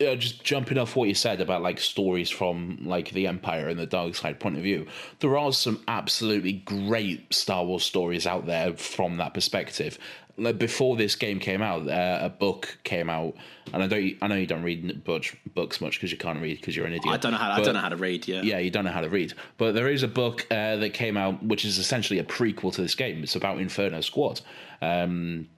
[0.00, 3.78] uh, just jumping off what you said about like stories from like the Empire and
[3.78, 4.86] the dark side point of view,
[5.20, 9.98] there are some absolutely great Star Wars stories out there from that perspective.
[10.38, 13.34] Like before this game came out, uh, a book came out,
[13.72, 14.16] and I don't.
[14.20, 16.92] I know you don't read books books much because you can't read because you're an
[16.92, 17.14] idiot.
[17.14, 17.52] I don't know how.
[17.52, 18.28] I don't know how to read.
[18.28, 18.42] Yeah.
[18.42, 19.32] yeah, you don't know how to read.
[19.56, 22.82] But there is a book uh, that came out, which is essentially a prequel to
[22.82, 23.22] this game.
[23.22, 24.42] It's about Inferno Squad.
[24.82, 25.48] Um,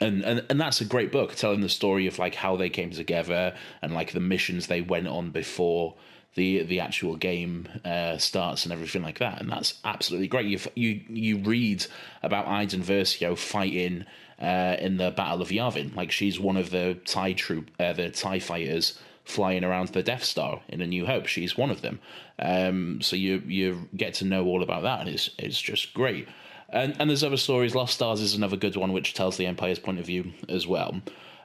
[0.00, 2.90] and, and and that's a great book telling the story of like how they came
[2.90, 5.94] together and like the missions they went on before
[6.34, 9.40] the the actual game uh, starts and everything like that.
[9.40, 10.46] And that's absolutely great.
[10.46, 11.86] You you you read
[12.22, 14.04] about Iden Versio fighting
[14.40, 15.94] uh, in the Battle of Yavin.
[15.94, 20.24] Like she's one of the Tie troop uh, the Tie fighters flying around the Death
[20.24, 21.26] Star in A New Hope.
[21.26, 22.00] She's one of them.
[22.38, 26.26] Um, so you you get to know all about that and it's it's just great
[26.68, 27.74] and and there's other stories.
[27.74, 31.00] Lost Stars is another good one, which tells the Empire's point of view as well.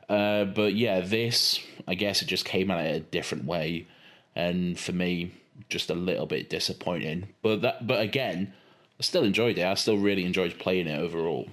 [0.07, 3.87] Uh, but yeah, this I guess it just came out in a different way,
[4.35, 5.33] and for me,
[5.69, 7.27] just a little bit disappointing.
[7.41, 8.53] But that, but again,
[8.99, 9.65] I still enjoyed it.
[9.65, 11.47] I still really enjoyed playing it overall.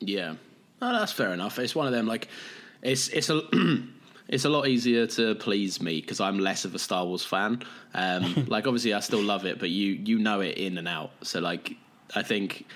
[0.00, 0.34] Yeah,
[0.80, 1.58] no, that's fair enough.
[1.58, 2.28] It's one of them like
[2.82, 3.42] it's it's a
[4.28, 7.62] it's a lot easier to please me because I'm less of a Star Wars fan.
[7.94, 11.12] Um, like obviously I still love it, but you you know it in and out.
[11.22, 11.76] So like
[12.14, 12.66] I think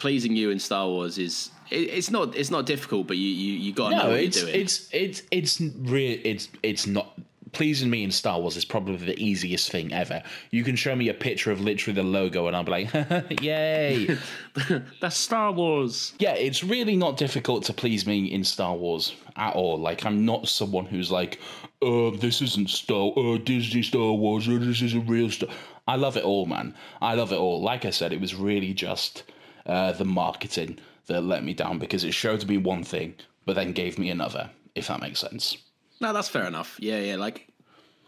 [0.00, 3.52] pleasing you in Star Wars is it, it's not it's not difficult, but you you,
[3.58, 4.60] you got to know No, what it's you're doing.
[4.62, 6.18] it's it's it's real.
[6.24, 7.18] It's it's not
[7.52, 10.22] pleasing me in Star Wars is probably the easiest thing ever.
[10.52, 12.92] You can show me a picture of literally the logo, and I'll be like,
[13.42, 14.16] "Yay!"
[15.00, 16.12] That's Star Wars.
[16.20, 19.78] Yeah, it's really not difficult to please me in Star Wars at all.
[19.78, 21.40] Like, I'm not someone who's like,
[21.82, 25.48] uh, this isn't Star, uh, Disney Star Wars, or this isn't real Star.
[25.88, 26.74] I love it all, man.
[27.02, 27.60] I love it all.
[27.60, 29.24] Like I said, it was really just
[29.66, 33.72] uh, the marketing that let me down because it showed me one thing, but then
[33.72, 34.50] gave me another.
[34.74, 35.56] If that makes sense.
[36.00, 36.76] No, that's fair enough.
[36.78, 37.16] Yeah, yeah.
[37.16, 37.48] Like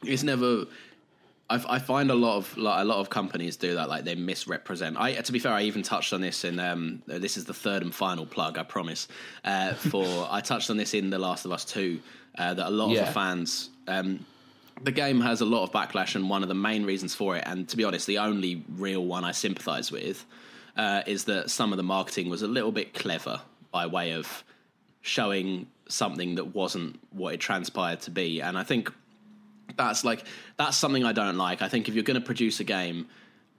[0.04, 0.66] it's never.
[1.50, 3.88] I, I find a lot of like, a lot of companies do that.
[3.88, 4.96] Like they misrepresent.
[4.98, 6.58] I to be fair, I even touched on this in.
[6.58, 8.58] Um, this is the third and final plug.
[8.58, 9.08] I promise.
[9.44, 12.00] Uh, for I touched on this in The Last of Us Two.
[12.38, 13.70] Uh, that a lot of the fans.
[13.88, 14.24] Um,
[14.84, 17.44] the game has a lot of backlash, and one of the main reasons for it,
[17.46, 20.24] and to be honest, the only real one I sympathise with,
[20.76, 24.44] uh, is that some of the marketing was a little bit clever by way of
[25.00, 28.40] showing something that wasn't what it transpired to be.
[28.40, 28.90] And I think
[29.76, 30.24] that's like
[30.56, 31.62] that's something I don't like.
[31.62, 33.08] I think if you're going to produce a game,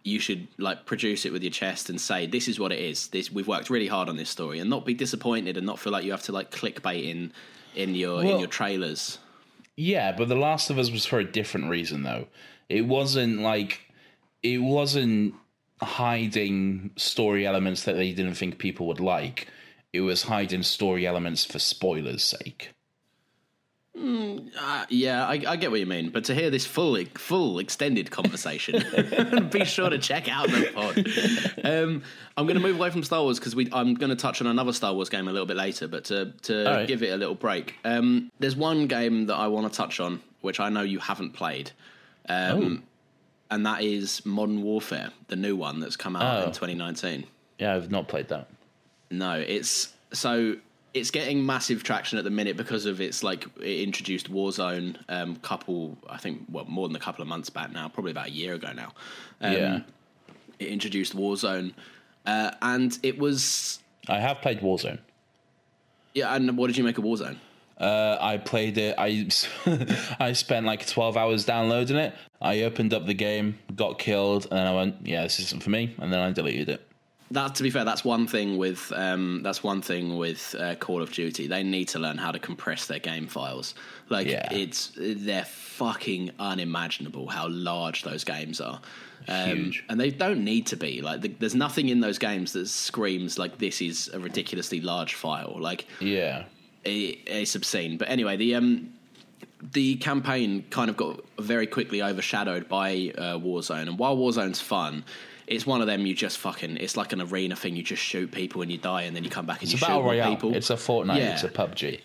[0.03, 3.07] you should like produce it with your chest and say this is what it is.
[3.07, 5.93] This we've worked really hard on this story, and not be disappointed and not feel
[5.93, 7.31] like you have to like clickbait in
[7.75, 9.19] in your in your trailers.
[9.75, 12.27] Yeah, but The Last of Us was for a different reason, though.
[12.69, 13.81] It wasn't like
[14.43, 15.33] it wasn't
[15.81, 19.47] hiding story elements that they didn't think people would like.
[19.91, 22.71] It was hiding story elements for spoilers' sake.
[23.95, 28.09] Uh, yeah, I, I get what you mean, but to hear this full full extended
[28.09, 28.83] conversation,
[29.51, 31.63] be sure to check out the pod.
[31.63, 32.01] Um,
[32.35, 34.73] I'm going to move away from Star Wars because I'm going to touch on another
[34.73, 36.87] Star Wars game a little bit later, but to to right.
[36.87, 40.21] give it a little break, um, there's one game that I want to touch on
[40.43, 41.71] which I know you haven't played,
[42.27, 42.83] um,
[43.53, 46.47] and that is Modern Warfare, the new one that's come out Oh.
[46.47, 47.25] in 2019.
[47.59, 48.47] Yeah, I've not played that.
[49.11, 50.55] No, it's so
[50.93, 55.35] it's getting massive traction at the minute because of its like it introduced Warzone um
[55.37, 58.31] couple I think well more than a couple of months back now, probably about a
[58.31, 58.93] year ago now.
[59.41, 59.79] Um, yeah,
[60.59, 61.73] It introduced Warzone.
[62.25, 64.99] Uh, and it was I have played Warzone.
[66.15, 67.37] yeah, and what did you make of Warzone?
[67.79, 68.95] Uh, I played it.
[68.97, 69.27] I
[70.19, 72.13] I spent like twelve hours downloading it.
[72.41, 75.69] I opened up the game, got killed, and then I went, "Yeah, this isn't for
[75.69, 76.87] me," and then I deleted it.
[77.31, 81.01] That to be fair, that's one thing with um, that's one thing with uh, Call
[81.01, 81.47] of Duty.
[81.47, 83.73] They need to learn how to compress their game files.
[84.09, 84.47] Like Yeah.
[84.53, 88.79] it's they're fucking unimaginable how large those games are.
[89.27, 89.85] Um, Huge.
[89.89, 93.39] and they don't need to be like the, there's nothing in those games that screams
[93.39, 95.55] like this is a ridiculously large file.
[95.59, 96.43] Like Yeah,
[96.85, 97.97] it's obscene.
[97.97, 98.93] But anyway, the um,
[99.71, 103.87] the campaign kind of got very quickly overshadowed by uh, Warzone.
[103.87, 105.05] And while Warzone's fun,
[105.47, 106.77] it's one of them you just fucking.
[106.77, 107.75] It's like an arena thing.
[107.75, 109.77] You just shoot people and you die, and then you come back and it's you
[109.77, 110.55] shoot more people.
[110.55, 111.17] It's a Fortnite.
[111.17, 111.33] Yeah.
[111.33, 112.01] It's a PUBG.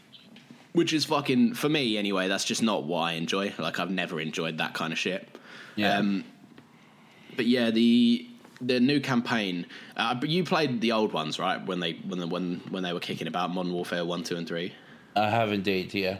[0.72, 2.28] which is fucking for me anyway.
[2.28, 3.52] That's just not what I enjoy.
[3.58, 5.28] Like I've never enjoyed that kind of shit.
[5.76, 5.98] Yeah.
[5.98, 6.24] Um,
[7.36, 8.27] but yeah, the
[8.60, 9.66] the new campaign.
[9.96, 11.64] Uh, but you played the old ones, right?
[11.64, 14.46] When they when the, when when they were kicking about Modern Warfare one, two, and
[14.46, 14.72] three.
[15.16, 15.94] I have indeed.
[15.94, 16.18] Yeah.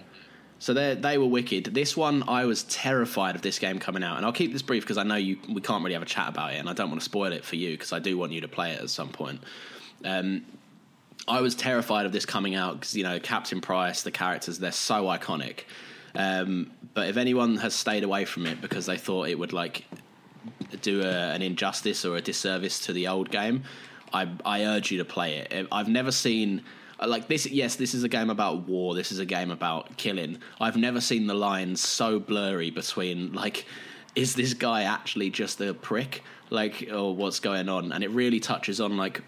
[0.58, 1.66] So they they were wicked.
[1.66, 4.82] This one, I was terrified of this game coming out, and I'll keep this brief
[4.82, 6.90] because I know you we can't really have a chat about it, and I don't
[6.90, 8.90] want to spoil it for you because I do want you to play it at
[8.90, 9.40] some point.
[10.04, 10.44] Um,
[11.28, 14.72] I was terrified of this coming out because you know Captain Price, the characters, they're
[14.72, 15.60] so iconic.
[16.14, 19.84] Um, but if anyone has stayed away from it because they thought it would like
[20.82, 23.64] do a, an injustice or a disservice to the old game,
[24.12, 25.68] I I urge you to play it.
[25.70, 26.62] I've never seen
[27.06, 27.46] like this.
[27.46, 28.94] Yes, this is a game about war.
[28.94, 30.38] This is a game about killing.
[30.60, 33.66] I've never seen the lines so blurry between like,
[34.14, 36.22] is this guy actually just a prick?
[36.50, 37.92] Like, or what's going on?
[37.92, 39.22] And it really touches on like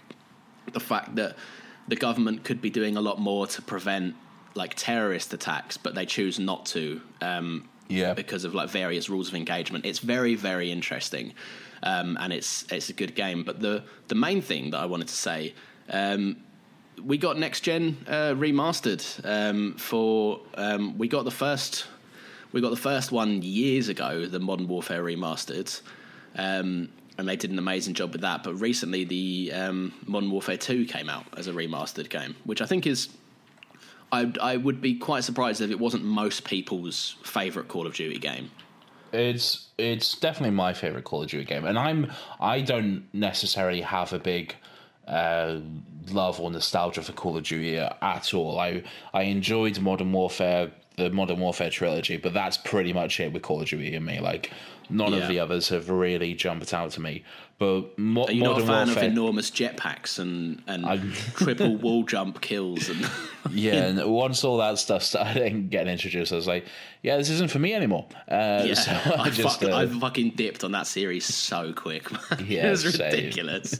[0.73, 1.37] the fact that
[1.89, 4.15] the government could be doing a lot more to prevent
[4.55, 7.01] like terrorist attacks, but they choose not to.
[7.21, 8.15] Um, Yeah.
[8.15, 9.85] because of like various rules of engagement.
[9.85, 11.35] It's very very interesting,
[11.83, 13.43] um, and it's it's a good game.
[13.43, 15.55] But the the main thing that I wanted to say.
[15.91, 16.37] Um,
[17.03, 21.87] we got next gen uh, remastered um, for um, we got the first
[22.53, 25.81] we got the first one years ago the modern warfare remastered
[26.37, 30.57] um, and they did an amazing job with that but recently the um, modern warfare
[30.57, 33.09] 2 came out as a remastered game which i think is
[34.13, 38.19] I, I would be quite surprised if it wasn't most people's favorite call of duty
[38.19, 38.51] game
[39.13, 44.13] It's it's definitely my favorite Call of Duty game, and I'm I don't necessarily have
[44.13, 44.55] a big
[45.09, 45.59] uh,
[46.13, 48.59] love or nostalgia for Call of Duty at all.
[48.59, 50.71] I I enjoyed Modern Warfare,
[51.01, 54.21] the Modern Warfare trilogy, but that's pretty much it with Call of Duty and me.
[54.21, 54.51] Like
[54.89, 55.21] none Yeah.
[55.21, 57.25] of the others have really jumped out to me.
[57.59, 61.77] But mo- are you not Modern a fan Warfare, of enormous jetpacks and, and triple
[61.77, 63.07] wall jump kills and
[63.51, 66.65] yeah, and once all that stuff started getting introduced, I was like,
[67.03, 68.07] yeah, this isn't for me anymore.
[68.29, 71.73] Uh, Yeah, so I, I, just fuck, uh, I fucking dipped on that series so
[71.75, 72.11] quick.
[72.11, 72.47] Man.
[72.47, 73.79] Yeah, it was ridiculous.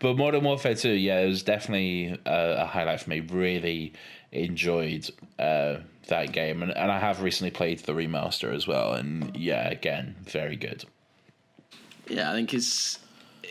[0.00, 3.20] But Modern Warfare 2, yeah, it was definitely a, a highlight for me.
[3.20, 3.92] Really
[4.32, 5.76] enjoyed uh,
[6.08, 6.62] that game.
[6.62, 8.92] And, and I have recently played the remaster as well.
[8.92, 10.84] And yeah, again, very good.
[12.08, 12.98] Yeah, I think it's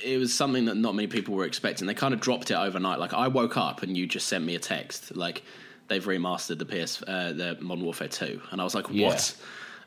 [0.03, 1.87] it was something that not many people were expecting.
[1.87, 2.99] They kind of dropped it overnight.
[2.99, 5.43] Like I woke up and you just sent me a text like
[5.87, 8.95] they've remastered the PS uh, the Modern Warfare 2 and I was like what?
[8.95, 9.19] Yeah.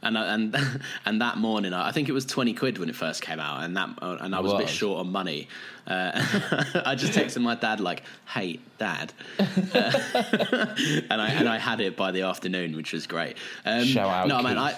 [0.04, 0.56] And I, and
[1.04, 3.76] and that morning, I think it was twenty quid when it first came out, and
[3.76, 5.48] that uh, and I was, a bit short on money.
[5.86, 6.12] Uh,
[6.86, 9.44] I just texted my dad like, "Hey, dad," uh,
[11.10, 13.36] and I and I had it by the afternoon, which was great.
[13.64, 14.76] Um, Shout out, no, man, I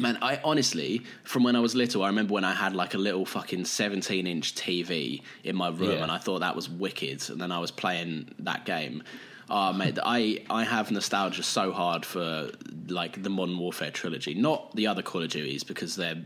[0.00, 2.98] Man, I honestly, from when I was little, I remember when I had like a
[2.98, 6.02] little fucking 17 inch TV in my room Yeah.
[6.02, 7.28] and I thought that was wicked.
[7.30, 9.02] And then I was playing that game.
[9.50, 12.50] Oh, mate, I, I have nostalgia so hard for
[12.88, 16.22] like the Modern Warfare trilogy, not the other Call of Duties because they're,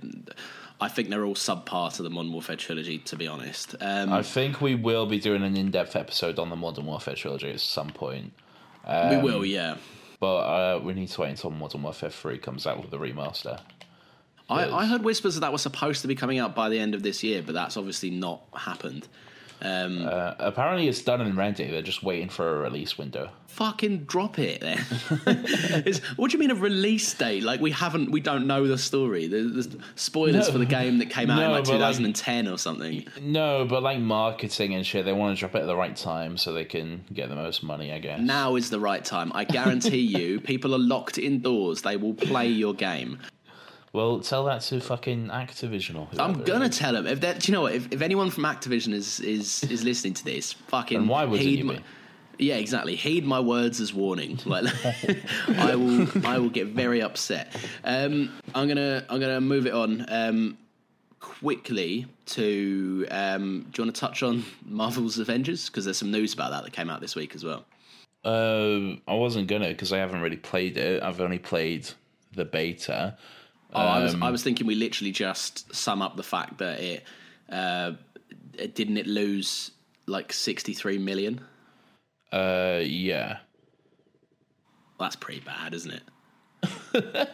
[0.81, 3.77] I think they're all subpart of the Modern Warfare trilogy, to be honest.
[3.81, 7.15] Um, I think we will be doing an in depth episode on the Modern Warfare
[7.15, 8.33] trilogy at some point.
[8.87, 9.77] we um, will, yeah.
[10.19, 13.61] But uh, we need to wait until Modern Warfare 3 comes out with the remaster.
[14.49, 16.95] I, I heard whispers that that was supposed to be coming out by the end
[16.95, 19.09] of this year, but that's obviously not happened.
[19.63, 21.71] Um, Uh, apparently, it's done and ready.
[21.71, 23.31] They're just waiting for a release window.
[23.47, 24.79] fucking drop it then.
[26.17, 27.43] What do you mean a release date?
[27.43, 29.27] Like we haven't, we don't know the story.
[29.27, 30.53] There's, there's spoilers No.
[30.53, 33.05] for the game that came out in like but, like- 2010 or something.
[33.21, 36.37] No, but like marketing and shit, they want to drop it at the right time
[36.39, 38.21] so they can get the most money, I guess.
[38.21, 39.31] Now is the right time.
[39.35, 41.83] I guarantee you, people are locked indoors.
[41.83, 43.19] They will play your game.
[43.93, 46.23] Well, tell that to fucking Activision or whoever.
[46.23, 47.41] I'm gonna tell them if that.
[47.41, 47.75] Do you know what?
[47.75, 51.01] If, if anyone from Activision is is is listening to this, fucking.
[51.01, 51.83] Then why wouldn't you my- be?
[52.39, 52.97] Yeah, exactly.
[52.97, 54.39] Heed my words as warning.
[54.47, 54.65] Like,
[55.49, 57.55] I will, I will get very upset.
[57.85, 60.59] Um, I'm gonna, I'm gonna move it on um,
[61.21, 63.07] quickly to.
[63.11, 65.69] Um, do you want to touch on Marvel's Avengers?
[65.69, 67.65] Because there's some news about that that came out this week as well.
[68.25, 71.03] Uh, I wasn't gonna because I haven't really played it.
[71.03, 71.91] I've only played
[72.35, 73.19] the beta.
[73.73, 76.81] Oh, I Um, was, I was thinking we literally just sum up the fact that
[76.81, 77.05] it,
[77.49, 77.93] uh,
[78.59, 79.71] it didn't it lose
[80.07, 81.41] like 63 million.
[82.33, 83.39] Uh, yeah.
[84.99, 86.03] That's pretty bad, isn't it?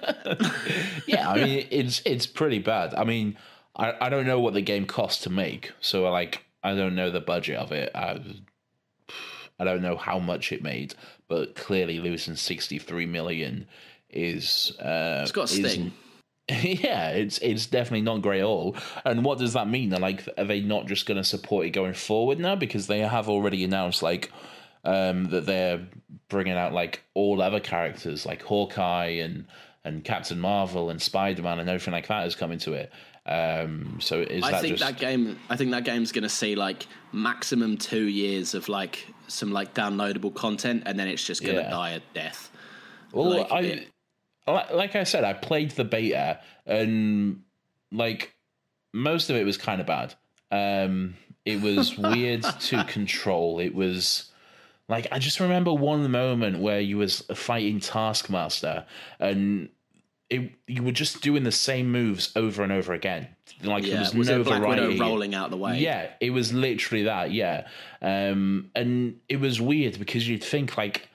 [1.07, 2.95] Yeah, I mean it's it's pretty bad.
[2.95, 3.37] I mean,
[3.77, 7.11] I, I don't know what the game cost to make, so like I don't know
[7.11, 7.91] the budget of it.
[7.95, 8.21] I,
[9.59, 10.95] I don't know how much it made,
[11.29, 13.67] but clearly losing sixty three million
[14.11, 15.93] is uh, It's got a sting.
[16.63, 18.75] yeah, it's it's definitely not great at all.
[19.05, 19.91] And what does that mean?
[19.91, 22.57] Like, are they not just going to support it going forward now?
[22.57, 24.33] Because they have already announced like
[24.85, 25.87] um, that they're
[26.29, 29.47] bringing out like all other characters, like Hawkeye and
[29.85, 32.91] and Captain Marvel and Spider Man and everything like that is coming to it.
[33.27, 35.39] Um, so is I that think just that game.
[35.51, 39.75] I think that game's going to see like maximum two years of like some like
[39.75, 41.71] downloadable content, and then it's just going to Yeah.
[41.71, 42.51] die a death.
[43.13, 43.89] Well, Like, I it-
[44.53, 47.43] like I said, I played the beta and
[47.93, 48.35] like
[48.93, 50.15] most of it was kind of bad.
[50.51, 53.59] Um, it was weird to control.
[53.59, 54.31] It was
[54.89, 58.87] like I just remember one moment where you was fighting Taskmaster
[59.19, 59.69] and
[60.31, 63.29] it, you were just doing the same moves over and over again.
[63.63, 65.01] Like Yeah, there was, was no it Black Widow variety.
[65.01, 65.79] rolling out the way?
[65.79, 67.33] Yeah, it was literally that.
[67.33, 67.67] Yeah,
[68.03, 71.08] um, and it was weird because you'd think like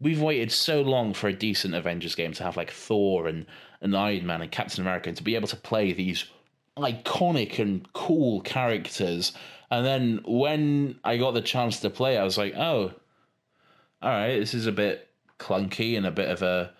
[0.00, 3.46] we've waited so long for a decent Avengers game to have like Thor and,
[3.80, 6.24] and Iron Man and Captain America and to be able to play these
[6.76, 9.32] iconic and cool characters.
[9.70, 12.92] And then when I got the chance to play, I was like, oh,
[14.00, 16.72] all right, this is a bit clunky and a bit of a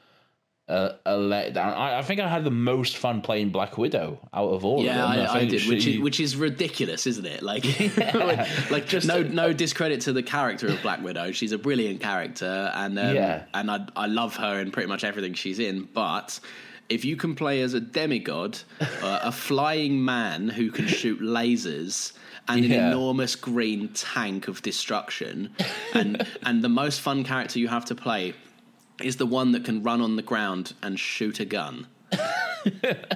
[0.68, 1.74] a, a letdown.
[1.74, 5.04] I, I think I had the most fun playing Black Widow out of all Yeah,
[5.04, 5.20] of them.
[5.26, 7.42] I, I think did, which is which is ridiculous, isn't it?
[7.42, 7.64] Like,
[8.70, 11.32] like just no no discredit to the character of Black Widow.
[11.32, 13.44] She's a brilliant character, and um, Yeah.
[13.54, 15.88] and I I love her in pretty much everything she's in.
[15.92, 16.38] But
[16.88, 22.12] if you can play as a demigod, uh, a flying man who can shoot lasers.
[22.50, 25.50] And an enormous green tank of destruction,
[25.92, 28.32] and and the most fun character you have to play
[29.02, 31.86] is the one that can run on the ground and shoot a gun.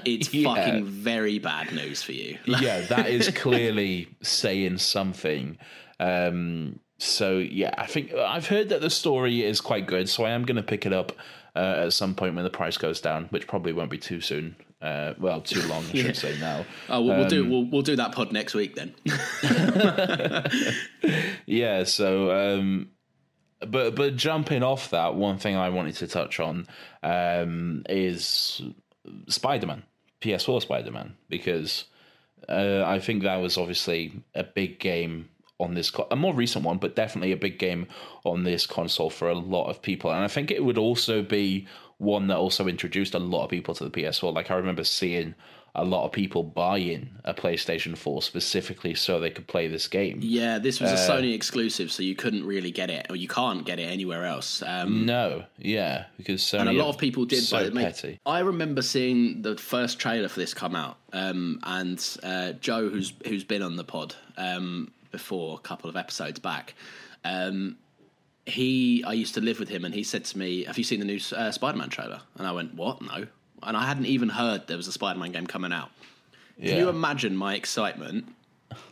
[0.04, 0.54] it's Yeah.
[0.54, 2.38] fucking very bad news for you.
[2.46, 5.58] yeah, that is clearly saying something.
[5.98, 10.30] Um, so yeah, I think I've heard that the story is quite good, so I
[10.30, 11.12] am going to pick it up
[11.56, 14.56] uh, at some point when the price goes down, which probably won't be too soon.
[14.80, 16.64] Uh, well, too long, I should say now.
[16.88, 18.94] Oh, we'll, we'll do Um, we'll, we'll do that pod next week then.
[21.46, 22.90] Yeah, so um,
[23.66, 26.66] but but jumping off that, one thing I wanted to touch on
[27.02, 28.62] um, is
[29.28, 29.82] Spider Man,
[30.20, 31.84] PS4 Spider Man, because
[32.48, 36.64] uh, I think that was obviously a big game on this, co- a more recent
[36.64, 37.86] one, but definitely a big game
[38.24, 41.66] on this console for a lot of people, and I think it would also be
[41.98, 44.34] one that also introduced a lot of people to the PS4.
[44.34, 45.36] Like I remember seeing
[45.74, 50.18] a lot of people buying a PlayStation 4 specifically so they could play this game.
[50.22, 53.26] yeah, this was a Uh, Sony exclusive, so you couldn't really get it, or you
[53.26, 54.62] can't get it anywhere else.
[54.66, 57.42] Um, No, yeah, because Sony and a lot of people did.
[57.42, 58.20] so but mate, petty.
[58.26, 63.14] I remember seeing the first trailer for this come out, um, and uh, Joe, who's
[63.26, 66.74] who's been on the pod um, before, a couple of episodes back.
[67.24, 67.78] Um,
[68.44, 70.98] he, I used to live with him, and he said to me, "Have you seen
[70.98, 73.00] the new uh, Spider-Man trailer?" And I went, "What?
[73.00, 73.26] No."
[73.62, 75.90] And I hadn't even heard there was a Spider-Man game coming out.
[76.60, 78.28] Can you imagine my excitement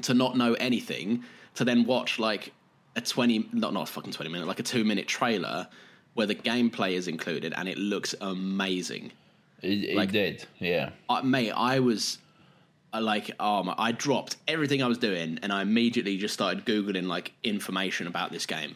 [0.02, 2.52] to not know anything, to then watch like
[2.96, 5.68] a twenty, not not a fucking twenty minute, like a two minute trailer
[6.14, 9.12] where the gameplay is included and it looks amazing.
[9.62, 10.90] It, it like- did, yeah.
[11.08, 12.18] I, mate, I was
[12.92, 16.64] I like, oh my, I dropped everything I was doing and I immediately just started
[16.64, 18.74] googling like information about this game,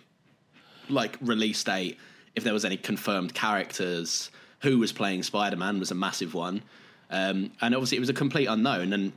[0.88, 1.98] like release date,
[2.36, 4.30] if there was any confirmed characters,
[4.64, 6.62] who was playing Spider Man was a massive one,
[7.10, 8.92] um, and obviously it was a complete unknown.
[8.92, 9.12] And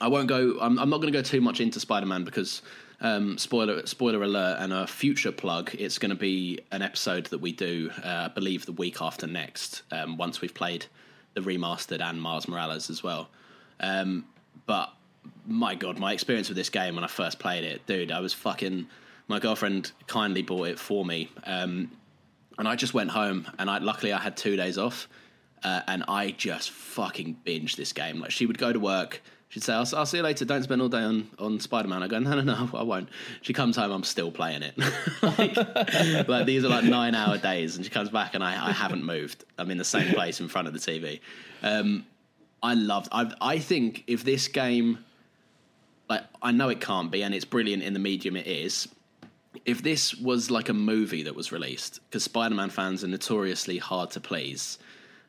[0.00, 0.58] I won't go.
[0.60, 2.60] I'm, I'm not going to go too much into Spider Man because
[3.00, 5.74] um, spoiler spoiler alert and a future plug.
[5.74, 9.26] It's going to be an episode that we do, uh, I believe, the week after
[9.26, 9.82] next.
[9.90, 10.86] Um, once we've played
[11.34, 13.30] the remastered and Miles Morales as well.
[13.78, 14.26] Um,
[14.66, 14.92] but
[15.46, 18.32] my god, my experience with this game when I first played it, dude, I was
[18.32, 18.86] fucking.
[19.28, 21.92] My girlfriend kindly bought it for me, um,
[22.60, 23.46] and I just went home.
[23.58, 25.08] And I luckily I had two days off,
[25.64, 28.20] uh, and I just fucking binged this game.
[28.20, 30.44] Like she would go to work, she'd say, "I'll, I'll see you later.
[30.46, 33.10] Don't spend all day on on Spider Man." I go, "No, no, no, I won't."
[33.42, 34.74] She comes home, I'm still playing it.
[35.22, 38.72] like, like, these are like nine hour days, and she comes back, and I, I
[38.72, 39.44] haven't moved.
[39.58, 41.20] I'm in the same place in front of the TV.
[41.62, 42.06] Um,
[42.62, 43.08] I loved.
[43.12, 45.04] I I think if this game,
[46.08, 48.88] like I know it can't be, and it's brilliant in the medium it is.
[49.64, 54.10] If this was like a movie that was released, because Spider-Man fans are notoriously hard
[54.12, 54.78] to please.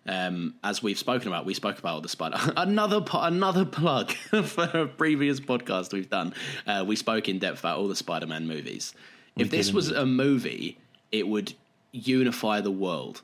[0.07, 2.37] Um, as we've spoken about, we spoke about all the Spider.
[2.57, 4.11] another another plug
[4.43, 6.33] for a previous podcast we've done.
[6.65, 8.93] Uh, we spoke in depth about all the Spider-Man movies.
[9.37, 10.77] If this was a movie,
[11.11, 11.53] it would
[11.91, 13.21] unify the world.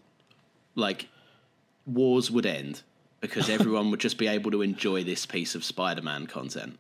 [0.76, 1.08] Like
[1.86, 2.82] wars would end
[3.22, 6.78] because everyone would just be able to enjoy this piece of Spider-Man content.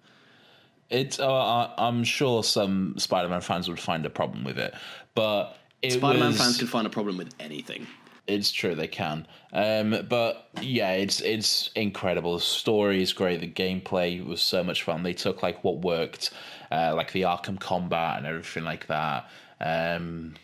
[0.90, 1.20] It's.
[1.20, 4.74] Uh, I'm sure some Spider-Man fans would find a problem with it,
[5.16, 7.88] but it Spider-Man was, fans can find a problem with anything.
[8.28, 12.36] It's true they can, um, but yeah, it's it's incredible.
[12.36, 13.40] The story is great.
[13.40, 15.04] The gameplay was so much fun.
[15.04, 16.32] They took like what worked,
[16.70, 19.30] uh, like the Arkham combat and everything like that.
[19.62, 20.36] Um,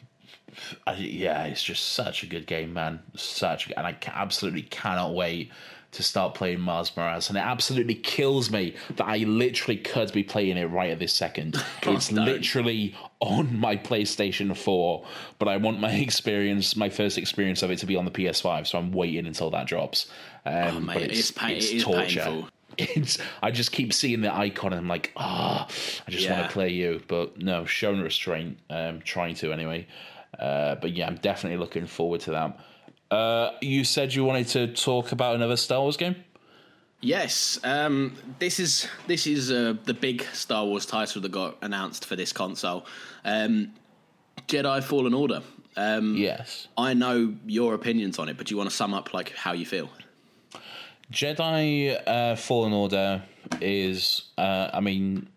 [0.87, 3.01] I, yeah, it's just such a good game, man.
[3.15, 5.51] Such, and I absolutely cannot wait
[5.93, 7.29] to start playing Miles Morales.
[7.29, 11.13] And it absolutely kills me that I literally could be playing it right at this
[11.13, 11.63] second.
[11.83, 15.05] it's literally on my PlayStation 4,
[15.39, 18.67] but I want my experience, my first experience of it, to be on the PS5.
[18.67, 20.09] So I'm waiting until that drops.
[20.45, 22.49] Um, Oh, mate, but it's pain- it is painful.
[22.75, 23.19] It's.
[23.43, 25.67] I just keep seeing the icon and I'm like, ah,
[26.07, 28.57] I just want to play you, but no, showing restraint.
[28.67, 29.85] Um, trying to anyway.
[30.39, 32.57] Uh, but yeah, I'm definitely looking forward to that.
[33.13, 36.15] Uh, you said you wanted to talk about another Star Wars game.
[36.99, 42.05] Yes, um, this is this is uh, the big Star Wars title that got announced
[42.05, 42.87] for this console,
[43.23, 43.71] um,
[44.47, 45.43] Jedi Fallen Order.
[45.75, 46.67] Um, Yes.
[46.75, 49.53] I know your opinions on it, but do you want to sum up like how
[49.53, 49.89] you feel?
[51.11, 53.21] Jedi uh, Fallen Order
[53.61, 55.27] is, uh, I mean,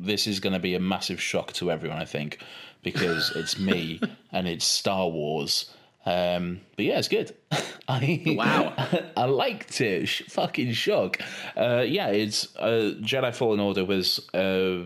[0.00, 2.38] this is going to be a massive shock to everyone, I think,
[2.82, 4.00] because it's me
[4.32, 5.70] and it's Star Wars.
[6.08, 7.34] Um, but yeah, it's good.
[7.88, 8.72] I, Wow.
[9.16, 10.06] I liked it.
[10.06, 11.20] Sh- fucking shock.
[11.56, 14.84] Uh, yeah, it's uh, Jedi Fallen Order was uh,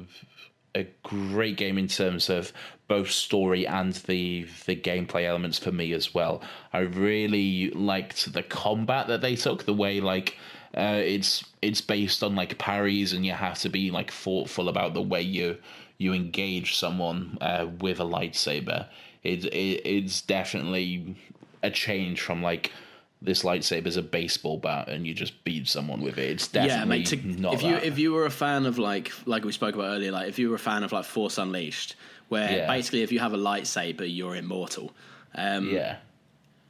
[0.74, 2.52] a great game in terms of
[2.88, 6.42] both story and the the gameplay elements for me as well.
[6.72, 10.36] I really liked the combat that they took, the way like
[10.76, 14.94] uh, it's it's based on like parries and you have to be like thoughtful about
[14.94, 15.58] the way you
[15.98, 18.88] you engage someone uh, with a lightsaber.
[19.22, 21.16] It, it it's definitely
[21.62, 22.72] a change from like
[23.20, 26.28] this lightsaber is a baseball bat and you just beat someone with it.
[26.30, 27.06] It's definitely yeah, mate.
[27.06, 27.84] To, not if you that.
[27.84, 30.48] if you were a fan of like like we spoke about earlier, like if you
[30.50, 31.94] were a fan of like Force Unleashed,
[32.28, 32.66] where Yeah.
[32.66, 34.92] basically if you have a lightsaber, you're immortal.
[35.34, 35.96] Um, yeah.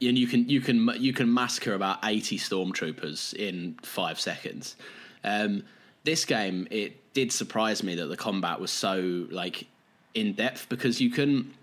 [0.01, 4.75] and you can you can you can massacre about eighty stormtroopers in five seconds.
[5.23, 5.63] Um,
[6.03, 9.65] this game it did surprise me that the combat was so like
[10.13, 11.53] in depth because you can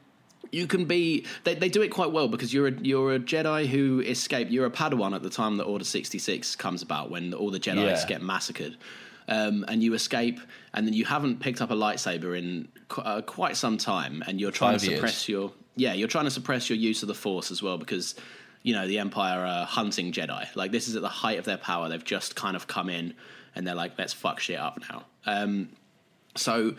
[0.52, 3.66] you can be they, they do it quite well because you're a you're a Jedi
[3.66, 7.32] who escaped you're a Padawan at the time that Order sixty six comes about when
[7.34, 8.06] all the Jedi's Yeah.
[8.06, 8.76] get massacred.
[9.28, 10.40] Um, and you escape,
[10.74, 14.40] and then you haven't picked up a lightsaber in qu- uh, quite some time, and
[14.40, 14.98] you're trying Five to years.
[14.98, 18.16] suppress your yeah, you're trying to suppress your use of the Force as well because
[18.64, 20.48] you know the Empire are hunting Jedi.
[20.56, 21.88] Like this is at the height of their power.
[21.88, 23.14] They've just kind of come in,
[23.54, 25.04] and they're like, let's fuck shit up now.
[25.26, 25.68] Um,
[26.36, 26.74] so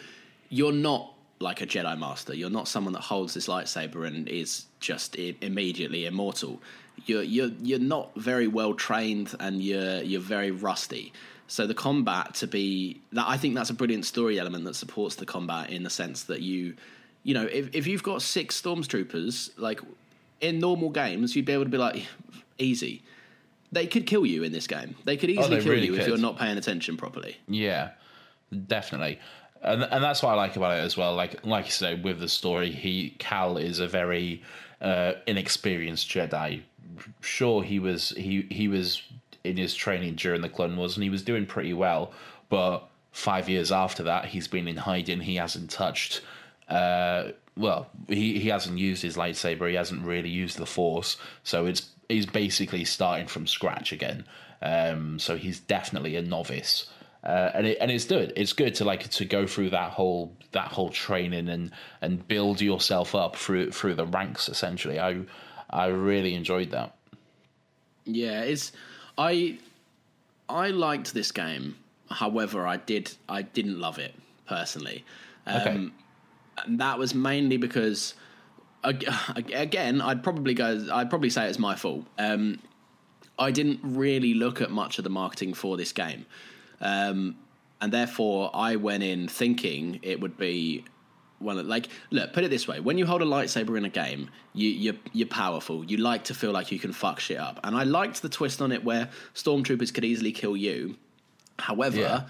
[0.50, 1.11] you're not
[1.42, 2.36] like a Jedi Master.
[2.36, 6.62] You're not someone that holds this lightsaber and is just I- immediately immortal.
[7.06, 11.14] You're you're you're not very well trained and you're you're very rusty.
[11.48, 15.16] So the combat to be that I think that's a brilliant story element that supports
[15.16, 16.76] the combat in the sense that you
[17.24, 19.82] you know if if you've got six stormtroopers like
[20.40, 22.06] in normal games you'd be able to be like
[22.58, 23.04] easy.
[23.74, 24.96] They could kill you in this game.
[25.06, 27.38] They could oh, easily Oh, they kill really you if you're not paying attention properly.
[27.48, 27.92] Yeah,
[28.68, 29.20] definitely,
[29.62, 31.16] and and that's what I like about it as well.
[31.16, 34.44] Like like you say, with the story, he Cal is a very
[34.82, 36.62] uh, inexperienced Jedi.
[37.22, 39.02] Sure, he was he he was
[39.44, 42.12] in his training during the Clone Wars, and he was doing pretty well.
[42.50, 45.22] But five years after that, he's been in hiding.
[45.22, 46.22] He hasn't touched.
[46.68, 49.70] Uh, well, he, he hasn't used his lightsaber.
[49.70, 54.26] He hasn't really used the Force, so it's he's basically starting from scratch again.
[54.62, 56.90] Um, so he's definitely a novice,
[57.24, 58.34] uh, and it, and it's good.
[58.36, 62.62] It's good to like to go through that whole that whole training and and build
[62.62, 64.50] yourself up through through the ranks.
[64.50, 65.22] Essentially, I
[65.70, 66.96] I really enjoyed that.
[68.06, 68.72] Yeah, it's
[69.18, 69.60] I
[70.50, 71.76] I liked this game.
[72.10, 74.16] However, I did I didn't love it
[74.48, 75.06] personally.
[75.46, 75.90] Um, Okay.
[76.66, 78.16] and that was mainly because
[78.84, 82.06] again, I'd probably go I'd probably say it's my fault.
[82.18, 82.60] Um,
[83.38, 86.26] I didn't really look at much of the marketing for this game.
[86.82, 87.38] Um,
[87.80, 90.86] and therefore I went in thinking it would be
[91.40, 94.30] one like look put it this way when you hold a lightsaber in a game
[94.54, 97.76] you you're, you're powerful you like to feel like you can fuck shit up and
[97.76, 100.98] I liked the twist on it where stormtroopers could easily kill you
[101.58, 102.24] however Yeah.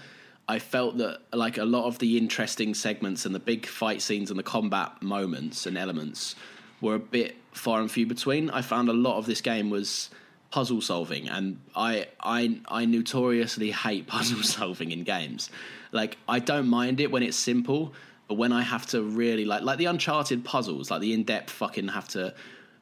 [0.48, 4.28] I felt that like a lot of the interesting segments and the big fight scenes
[4.30, 6.34] and the combat moments and elements
[6.80, 8.50] were a bit far and few between.
[8.50, 10.10] I found a lot of this game was
[10.52, 15.50] puzzle solving, and I I I notoriously hate puzzle solving in games.
[15.90, 17.92] Like I don't mind it when it's simple,
[18.28, 21.50] but when I have to really like like the Uncharted puzzles, like the in depth
[21.50, 22.34] fucking have to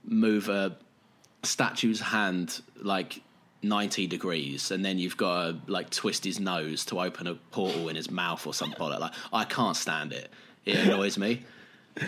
[0.04, 0.76] move a
[1.42, 3.22] statue's hand like
[3.62, 7.88] 90 degrees and then you've got to like twist his nose to open a portal
[7.88, 8.52] in his mouth or
[8.88, 9.00] like that.
[9.00, 10.30] Like, I can't stand it.
[10.64, 11.44] It annoys me.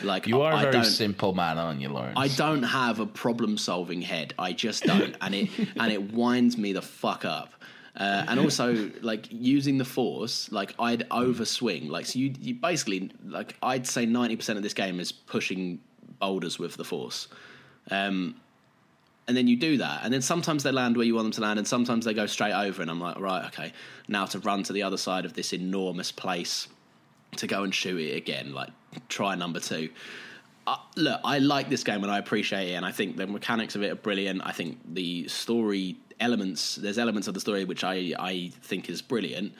[0.03, 2.15] Like You are a I very simple man, aren't you, Lawrence?
[2.17, 4.35] I don't have a problem solving head.
[4.39, 7.53] I just don't, and it and it winds me the fuck up.
[7.95, 11.91] Uh, and also, like using the force, like I'd overswing.
[11.91, 15.79] Like so, you, you basically like I'd say ninety percent of this game is pushing
[16.19, 17.29] boulders with the force.
[17.91, 18.37] Um,
[19.29, 21.41] and then you do that, and then sometimes they land where you want them to
[21.43, 22.83] land, and sometimes they go straight over.
[22.83, 23.73] And I'm like, right, okay,
[24.09, 26.69] now to run to the other side of this enormous place
[27.37, 28.53] to go and shoot it again.
[28.53, 28.71] Like
[29.09, 29.89] try number two.
[30.67, 33.75] Uh, look, I like this game and I appreciate it, and I think the mechanics
[33.75, 34.43] of it are brilliant.
[34.45, 39.03] I think the story elements, there's elements of the story which I I think is
[39.03, 39.55] brilliant.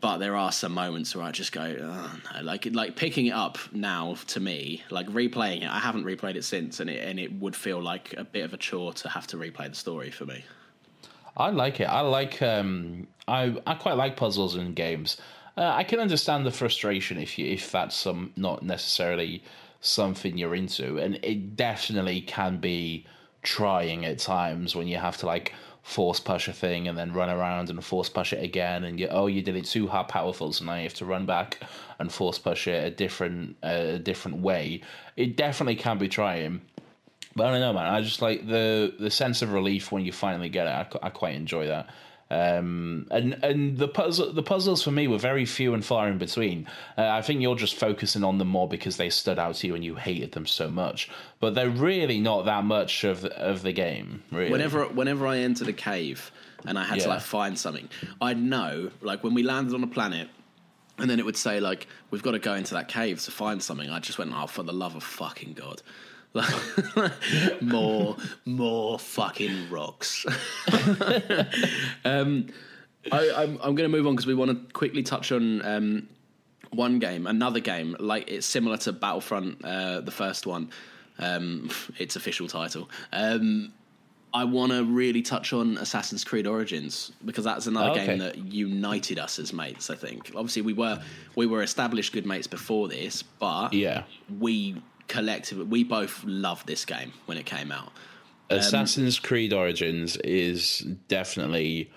[0.00, 2.42] but there are some moments where I just go, oh, no.
[2.42, 5.68] like like picking it up now to me, like replaying it.
[5.68, 8.54] I haven't replayed it since, and it and it would feel like a bit of
[8.54, 10.44] a chore to have to replay the story for me.
[11.36, 11.84] I like it.
[11.84, 12.40] I like.
[12.42, 15.16] Um, I I quite like puzzles in games.
[15.60, 19.42] Uh, I can understand the frustration if you if that's some not necessarily
[19.82, 23.04] something you're into, and it definitely can be
[23.42, 25.52] trying at times when you have to like
[25.82, 29.08] force push a thing and then run around and force push it again and you
[29.10, 31.58] oh you did it too hard powerful so now you have to run back
[31.98, 34.80] and force push it a different a different way.
[35.16, 36.62] It definitely can be trying
[37.36, 37.92] but I don't know man.
[37.92, 40.70] I just like the the sense of relief when you finally get it
[41.02, 41.90] I, I quite enjoy that
[42.30, 46.18] um, and and the puzzle the puzzles for me were very few and far in
[46.18, 46.66] between.
[46.96, 49.74] Uh, I think you're just focusing on them more because they stood out to you
[49.74, 51.10] and you hated them so much.
[51.40, 54.22] But they're really not that much of of the game.
[54.30, 54.50] Really.
[54.50, 56.30] Whenever whenever I entered a cave
[56.66, 57.04] and I had Yeah.
[57.04, 57.88] to like find something,
[58.20, 60.28] I'd know like when we landed on a planet.
[60.98, 63.62] And then it would say like we've got to go into that cave to find
[63.62, 63.88] something.
[63.88, 65.80] I just went, oh, for the love of fucking god,
[67.60, 70.24] more, more fucking rocks.
[72.04, 72.46] um,
[73.10, 76.08] I, I'm, I'm going to move on because we want to quickly touch on um,
[76.72, 77.96] one game, another game.
[77.98, 80.70] Like it's similar to Battlefront, uh, the first one.
[81.18, 82.88] Um, its official title.
[83.12, 83.72] Um,
[84.32, 88.06] I want to really touch on Assassin's Creed Origins because that's another Oh, okay.
[88.06, 89.90] game that united us as mates.
[89.90, 90.30] I think.
[90.36, 91.02] Obviously, we were
[91.34, 94.04] we were established good mates before this, but Yeah.
[94.38, 94.80] we
[95.10, 97.92] collectively we both loved this game when it came out.
[98.48, 101.90] Assassin's Creed Origins is definitely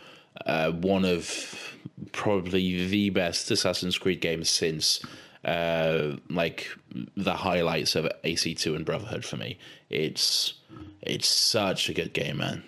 [0.46, 1.76] uh, one of
[2.12, 5.00] probably the best Assassin's Creed games since
[5.46, 6.70] uh, like
[7.16, 9.58] the highlights of AC2 and Brotherhood for me.
[9.90, 10.56] It's
[11.02, 12.64] it's such a good game, man.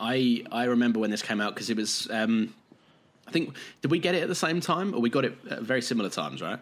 [0.00, 2.08] I I remember when this came out because it was.
[2.10, 2.54] Um,
[3.26, 5.62] I think did we get it at the same time or we got it at
[5.62, 6.58] very similar times, right?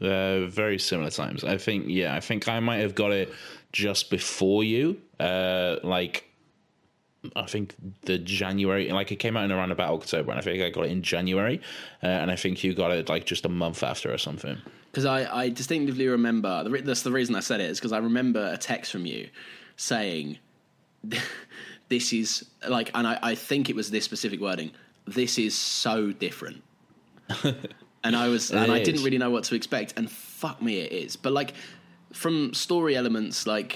[0.00, 1.42] Uh, very similar times.
[1.42, 3.32] I think, yeah, I think I might have got it
[3.72, 5.00] just before you.
[5.18, 6.28] Uh, like,
[7.34, 10.62] I think the January, like it came out in around about October, and I think
[10.62, 11.60] I got it in January,
[12.02, 14.58] uh, and I think you got it like just a month after or something.
[14.90, 17.92] Because I, I distinctively remember the re- that's the reason I said it is because
[17.92, 19.28] I remember a text from you
[19.76, 20.38] saying
[21.88, 24.70] this is like and I, I think it was this specific wording
[25.06, 26.62] this is so different
[28.06, 30.92] and I was and I didn't really know what to expect and fuck me it
[30.92, 31.54] is but like
[32.12, 33.72] from story elements like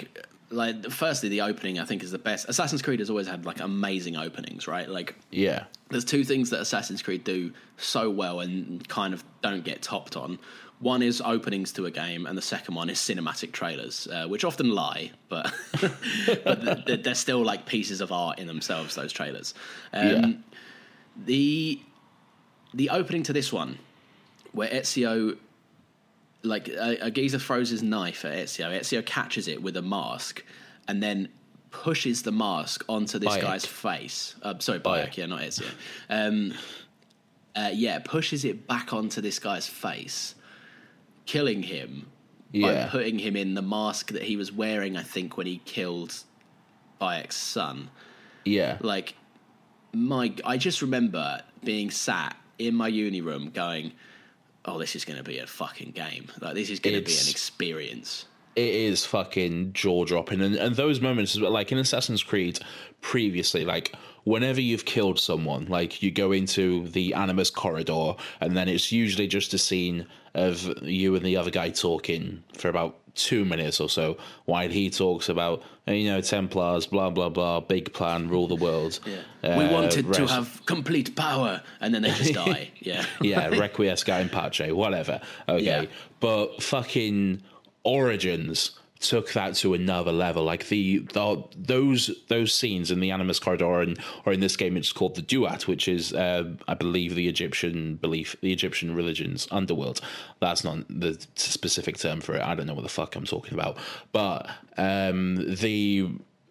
[0.49, 3.59] like firstly the opening I think is the best Assassin's Creed has always had like
[3.61, 8.85] amazing openings right like Yeah, there's two things that Assassin's Creed do so well and
[8.87, 10.39] kind of don't get topped on.
[10.79, 14.43] One is openings to a game, and the second one is cinematic trailers, uh, which
[14.43, 15.53] often lie, but
[16.43, 18.95] but th- th- they're still like pieces of art in themselves.
[18.95, 19.53] Those trailers.
[19.93, 20.31] Um, Yeah.
[21.25, 21.81] The
[22.73, 23.77] the opening to this one,
[24.53, 25.37] where Ezio,
[26.43, 30.43] like a, a geezer throws his knife at Ezio, Ezio catches it with a mask,
[30.87, 31.29] and then
[31.69, 33.41] pushes the mask onto this Bayek.
[33.41, 34.35] guy's face.
[34.41, 35.07] Uh, sorry, Bayek.
[35.11, 35.71] Bayek, yeah, not Ezio.
[36.09, 36.53] Um,
[37.55, 40.35] uh, yeah, pushes it back onto this guy's face,
[41.25, 42.07] killing him
[42.51, 42.85] Yeah.
[42.85, 44.97] by putting him in the mask that he was wearing.
[44.97, 46.13] I think when he killed
[46.99, 47.89] Bayek's son.
[48.45, 49.15] yeah, Like,
[49.93, 53.91] my, I just remember being sat in my uni room, going,
[54.65, 56.27] "Oh, this is going to be a fucking game.
[56.39, 60.75] Like, this is going to be an experience." it is fucking jaw dropping and, and
[60.75, 62.59] those moments like in assassin's creed
[62.99, 63.95] previously like
[64.25, 69.27] whenever you've killed someone like you go into the animus corridor and then it's usually
[69.27, 73.89] just a scene of you and the other guy talking for about two minutes or
[73.89, 78.55] so while he talks about you know templars blah blah blah big plan rule the
[78.55, 78.99] world
[79.43, 82.69] we Uh, wanted to have complete power, and then they just die.
[82.79, 85.19] Yeah, yeah, Requiescat in Pace, whatever.
[85.49, 85.63] Okay.
[85.63, 85.85] Yeah.
[86.19, 87.41] But fucking
[87.83, 88.71] Origins
[89.01, 90.43] took that to another level.
[90.43, 94.77] Like the, the those those scenes in the Animus Corridor and or in this game
[94.77, 99.47] it's called the Duat, which is uh, I believe the Egyptian belief the Egyptian religion's
[99.51, 100.01] underworld.
[100.39, 102.41] That's not the specific term for it.
[102.41, 103.77] I don't know what the fuck I'm talking about.
[104.11, 106.09] But um the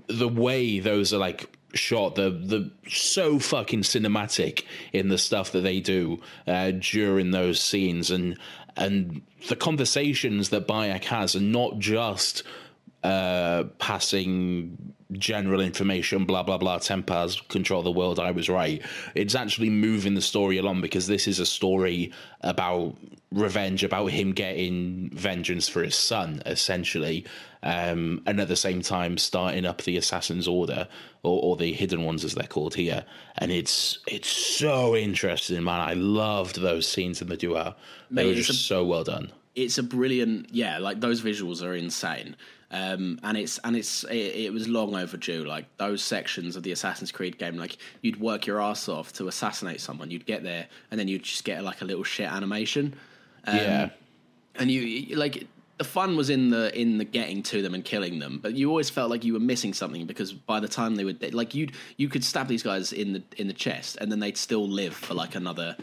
[0.08, 5.60] the way those are like shot the the so fucking cinematic in the stuff that
[5.60, 8.36] they do uh, during those scenes and
[8.76, 12.42] and the conversations that Bayek has are not just
[13.02, 16.78] uh, passing general information, blah blah blah.
[16.78, 18.20] Templars control the world.
[18.20, 18.82] I was right.
[19.14, 22.96] It's actually moving the story along because this is a story about
[23.32, 27.24] revenge, about him getting vengeance for his son, essentially,
[27.62, 30.88] um, and at the same time starting up the Assassin's Order
[31.22, 33.04] or, or the Hidden Ones as they're called here.
[33.38, 35.80] And it's it's so interesting, man.
[35.80, 37.76] I loved those scenes in the Duat.
[38.10, 39.32] They were it's just a- so well done.
[39.56, 42.36] it's a brilliant yeah like those visuals are insane
[42.72, 44.16] um and it's and it's it,
[44.46, 45.44] it was long overdue.
[45.44, 49.28] Like those sections of the assassin's creed game like you'd work your ass off to
[49.28, 50.10] assassinate someone.
[50.10, 52.94] You'd get there and then you'd just get like a little shit animation.
[53.46, 53.88] Um, yeah.
[54.56, 55.46] and you you- like
[55.78, 58.68] the fun was in the in the getting to them and killing them but you
[58.68, 61.72] always felt like you were missing something because by the time they would like you'd
[61.96, 64.92] you could stab these guys in the in the chest and then they'd still live
[64.94, 65.74] for like another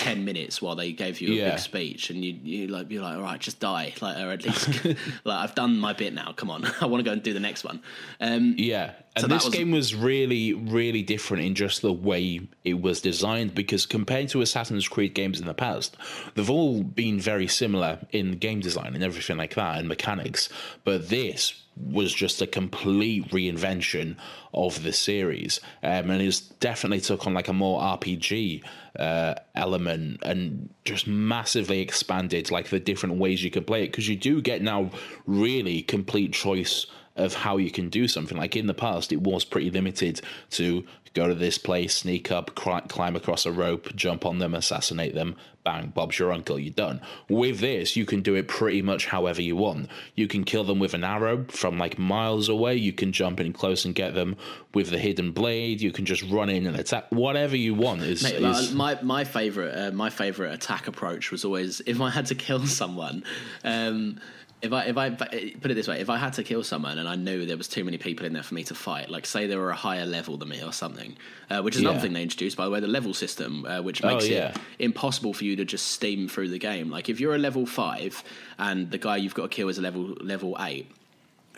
[0.00, 1.50] 10 minutes while they gave you a Yeah.
[1.50, 4.42] big speech and you you like be like all right just die like or at
[4.44, 4.84] least
[5.24, 7.40] like I've done my bit now come on I want to go and do the
[7.40, 7.82] next one
[8.20, 12.40] um Yeah, and So this was- game was really, really different in just the way
[12.64, 15.96] it was designed because compared to Assassin's Creed games in the past,
[16.34, 20.48] they've all been very similar in game design and everything like that and mechanics.
[20.84, 24.16] But this was just a complete reinvention
[24.52, 28.62] of the series, um, and it's definitely took on like a more RPG
[28.98, 34.08] uh, element and just massively expanded like the different ways you can play it because
[34.08, 34.90] you do get now
[35.26, 36.86] really complete choice
[37.16, 38.38] of how you can do something.
[38.38, 40.20] Like in the past, it was pretty limited
[40.50, 45.14] to go to this place, sneak up, climb across a rope, jump on them, assassinate
[45.14, 47.00] them, bang, Bob's your uncle, you're done.
[47.28, 49.88] With this, you can do it pretty much however you want.
[50.14, 53.52] You can kill them with an arrow from like miles away, you can jump in
[53.52, 54.36] close and get them
[54.74, 57.06] with the hidden blade, you can just run in and attack.
[57.10, 58.22] Whatever you want is.
[58.22, 62.26] Mate, is my my favorite uh, my favorite attack approach was always if I had
[62.26, 63.24] to kill someone.
[63.64, 64.20] Um,
[64.62, 67.08] if I if I put it this way, if I had to kill someone and
[67.08, 69.46] I knew there was too many people in there for me to fight, like say
[69.46, 71.16] they were a higher level than me or something,
[71.50, 74.04] uh, which is another thing they introduced by the way, the level system, uh, which
[74.04, 74.50] Oh, makes yeah.
[74.50, 76.90] it impossible for you to just steam through the game.
[76.90, 78.22] Like if you're a level five
[78.58, 80.90] and the guy you've got to kill is a level level eight.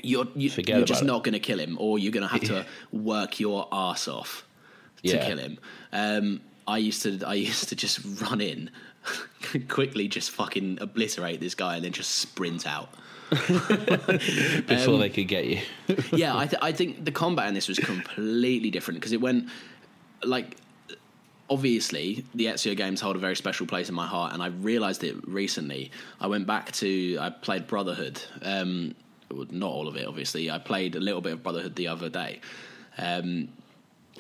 [0.03, 1.07] You're you, Forget you're just it.
[1.07, 4.45] not going to kill him, or you're going to have to work your ass off
[5.05, 5.27] to Yeah.
[5.27, 5.59] kill him.
[5.93, 8.71] Um, I used to I used to just run in,
[9.69, 12.91] quickly just fucking obliterate this guy and then just sprint out.
[13.31, 15.61] before they could get you.
[16.13, 19.49] yeah, I, th- I think the combat in this was completely different because it went
[20.23, 20.59] like
[21.49, 25.03] obviously the Ezio games hold a very special place in my heart, and I realised
[25.03, 25.91] it recently.
[26.21, 28.95] I went back to I played Brotherhood, um,
[29.31, 30.51] not all of it, obviously.
[30.51, 32.41] I played a little bit of Brotherhood the other day,
[32.99, 33.49] um,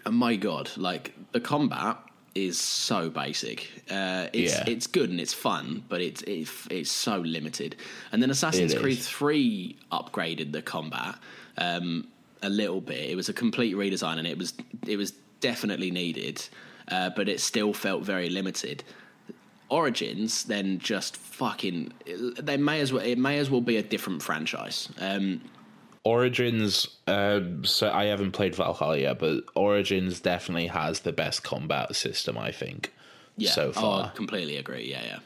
[0.07, 1.99] and my god, like the combat
[2.35, 3.68] is so basic.
[3.91, 4.64] Uh, it's Yeah.
[4.66, 7.76] it's good and it's fun, but it's it, it's so limited.
[8.11, 9.09] And then Assassin's It Creed is.
[9.09, 11.16] Three upgraded the combat
[11.59, 12.09] um,
[12.43, 13.11] a little bit.
[13.11, 14.55] It was a complete redesign, and it was
[14.87, 16.43] it was definitely needed,
[16.89, 18.83] uh, but it still felt very limited.
[19.68, 21.93] Origins then just fucking
[22.39, 24.89] they may as well it may as well be a different franchise.
[24.99, 25.41] Um,
[26.05, 31.94] Origins, um, so I haven't played Valhalla yet, but Origins definitely has the best combat
[31.94, 32.92] system, I think,
[33.36, 34.05] yeah, so Oh, far.
[34.07, 34.90] I completely agree.
[34.90, 35.18] Yeah, yeah.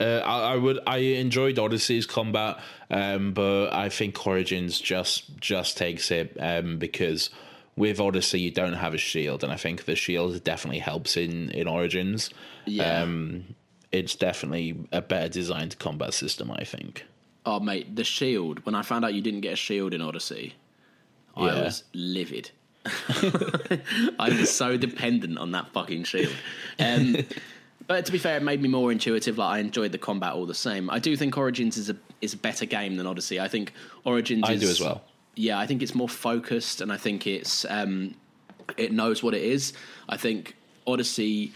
[0.00, 5.76] Uh, I, I would, I enjoyed Odyssey's combat, um, but I think Origins just just
[5.76, 7.30] takes it um, because
[7.74, 11.50] with Odyssey you don't have a shield, and I think the shield definitely helps in
[11.50, 12.30] in Origins.
[12.66, 13.02] Yeah.
[13.02, 13.56] Um,
[13.90, 17.04] it's definitely a better designed combat system, I think.
[17.48, 18.64] Oh, mate, the shield.
[18.66, 20.54] When I found out you didn't get a shield in Odyssey,
[21.34, 22.50] I was livid.
[24.18, 26.34] I was so dependent on that fucking shield.
[26.78, 27.16] Um,
[27.86, 29.38] but to be fair, it made me more intuitive.
[29.38, 30.90] Like I enjoyed the combat all the same.
[30.90, 33.40] I do think Origins is a is a better game than Odyssey.
[33.40, 33.72] I think
[34.04, 34.44] Origins.
[34.44, 35.02] I is, do as well.
[35.34, 38.14] Yeah, I think it's more focused, and I think it's um,
[38.76, 39.72] it knows what it is.
[40.06, 40.54] I think
[40.86, 41.54] Odyssey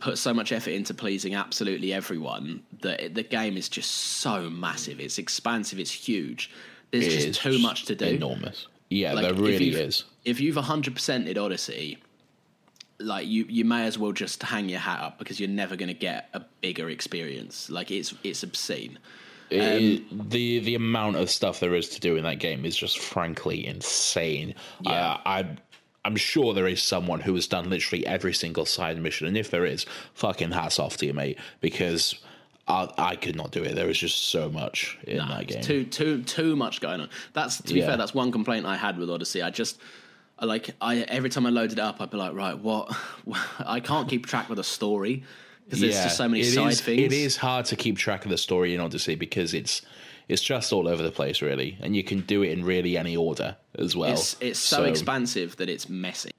[0.00, 4.48] put so much effort into pleasing absolutely everyone that it, the game is just so
[4.50, 4.98] massive.
[5.00, 5.78] It's expansive.
[5.78, 6.50] It's huge.
[6.90, 8.06] There's It just too much to do.
[8.06, 8.66] Enormous.
[8.88, 10.04] Yeah, Like, there really you've- is.
[10.24, 11.98] If you've 100%ed Odyssey,
[12.98, 15.88] like you, you may as well just hang your hat up because you're never going
[15.88, 17.70] to get a bigger experience.
[17.70, 18.98] Like it's it's obscene.
[19.50, 22.76] It- Um, the the amount of stuff there is to do in that game is
[22.76, 24.54] just frankly insane.
[24.82, 24.90] Yeah.
[24.92, 25.46] Uh, I
[26.04, 29.50] I'm sure there is someone who has done literally every single side mission, and if
[29.50, 29.84] there is,
[30.14, 32.14] fucking hats off to you, mate, because
[32.66, 33.74] I, I could not do it.
[33.74, 35.62] There is just so much in Nah, that game.
[35.62, 37.10] Too too too much going on.
[37.34, 37.86] That's to be Yeah.
[37.88, 37.96] fair.
[37.96, 39.42] That's one complaint I had with Odyssey.
[39.42, 39.78] I just
[40.40, 42.96] like I every time I loaded it up, I'd be like, right, what?
[43.58, 45.24] I can't keep track of the story
[45.64, 47.00] because there's just so many side is- things.
[47.02, 49.82] It is hard to keep track of the story in Odyssey because it's
[50.30, 53.16] it's just all over the place, really, and you can do it in really any
[53.16, 54.12] order as well.
[54.12, 56.30] It's it's so, expansive that it's messy.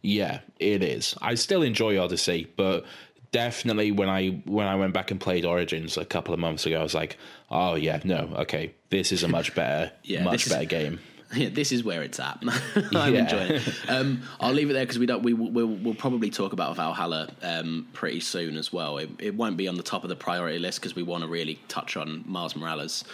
[0.00, 1.14] Yeah, it is.
[1.20, 2.86] I still enjoy Odyssey, but
[3.30, 6.80] definitely when I when I went back and played Origins a couple of months ago,
[6.80, 7.18] I was like,
[7.50, 11.00] oh yeah, no, okay, this is a much better, yeah, much better is, game.
[11.34, 12.42] Yeah, this is where it's at.
[12.94, 13.20] I'm yeah.
[13.20, 13.74] enjoying it.
[13.88, 15.22] Um, I'll leave it there because we don't.
[15.22, 18.98] We will we'll probably talk about Valhalla um, pretty soon as well.
[18.98, 21.28] It, it, won't be on the top of the priority list because we want to
[21.28, 23.04] really touch on Miles Morales.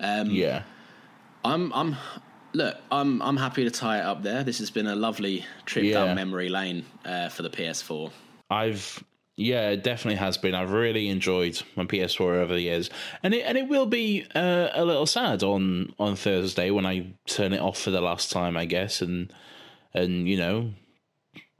[0.00, 0.62] Um, yeah,
[1.44, 1.96] I'm I'm
[2.52, 4.42] look, I'm I'm happy to tie it up there.
[4.42, 6.04] This has been a lovely trip yeah.
[6.04, 8.10] down memory lane uh, for the PS4.
[8.50, 9.04] I've
[9.36, 10.54] yeah, it definitely has been.
[10.54, 12.88] I've really enjoyed my PS4 over the years,
[13.22, 17.14] and it and it will be uh, a little sad on on Thursday when I
[17.26, 19.32] turn it off for the last time, I guess, and
[19.92, 20.70] and you know,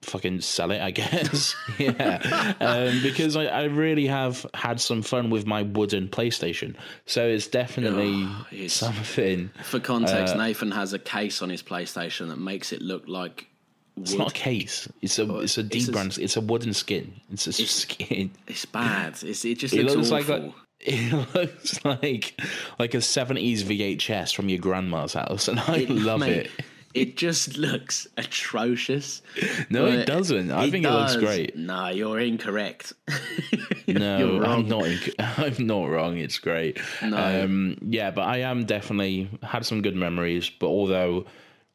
[0.03, 1.57] fucking sell it, I guess.
[1.79, 7.27] yeah, um, because I, I really have had some fun with my wooden PlayStation, so
[7.27, 9.51] it's definitely oh, it's, something.
[9.65, 13.49] For context, uh, Nathan has a case on his PlayStation that makes it look like
[13.97, 14.89] it's not a case.
[15.03, 16.19] It's a it's a deep brand.
[16.19, 17.15] It's a wooden skin.
[17.31, 18.31] It's a it's, skin.
[18.47, 19.17] It's bad.
[19.23, 22.41] It's, it just looks, it looks like a, it looks like
[22.79, 26.51] like a seventies VHS from your grandma's house, and I it, love mate, it.
[26.95, 29.21] It just looks atrocious.
[29.71, 30.53] No, it doesn't.
[30.53, 31.15] I think does.
[31.15, 31.57] it looks great.
[31.57, 32.93] No, you're incorrect.
[33.89, 34.85] no, you're I'm not.
[34.85, 36.19] Inc- I'm not wrong.
[36.19, 36.79] It's great.
[37.03, 37.17] No.
[37.17, 40.51] Um, yeah, but I am definitely had some good memories.
[40.51, 41.27] But although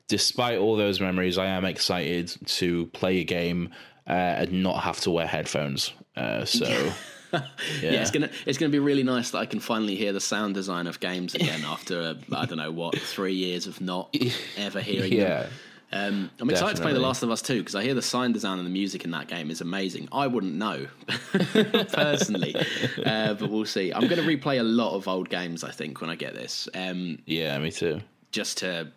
[0.10, 3.70] despite all those memories, I am excited to play a game
[4.06, 5.94] uh, and not have to wear headphones.
[6.18, 6.68] Uh, so.
[7.32, 7.42] yeah.
[7.80, 7.92] yeah.
[8.02, 10.88] it's gonna it's gonna be really nice that I can finally hear the sound design
[10.88, 14.14] of games again after uh, I don't know what three years of not
[14.58, 15.44] ever hearing yeah.
[15.44, 15.52] them.
[15.92, 16.76] Um, I'm excited Definitely.
[16.76, 18.72] to play The Last of Us 2 because I hear the sound design and the
[18.72, 20.08] music in that game is amazing.
[20.12, 20.86] I wouldn't know
[21.92, 22.56] personally,
[23.04, 23.92] uh, but we'll see.
[23.92, 25.64] I'm going to replay a lot of old games.
[25.64, 26.70] I think when I get this.
[26.76, 28.02] Um, yeah, me too.
[28.32, 28.92] Just to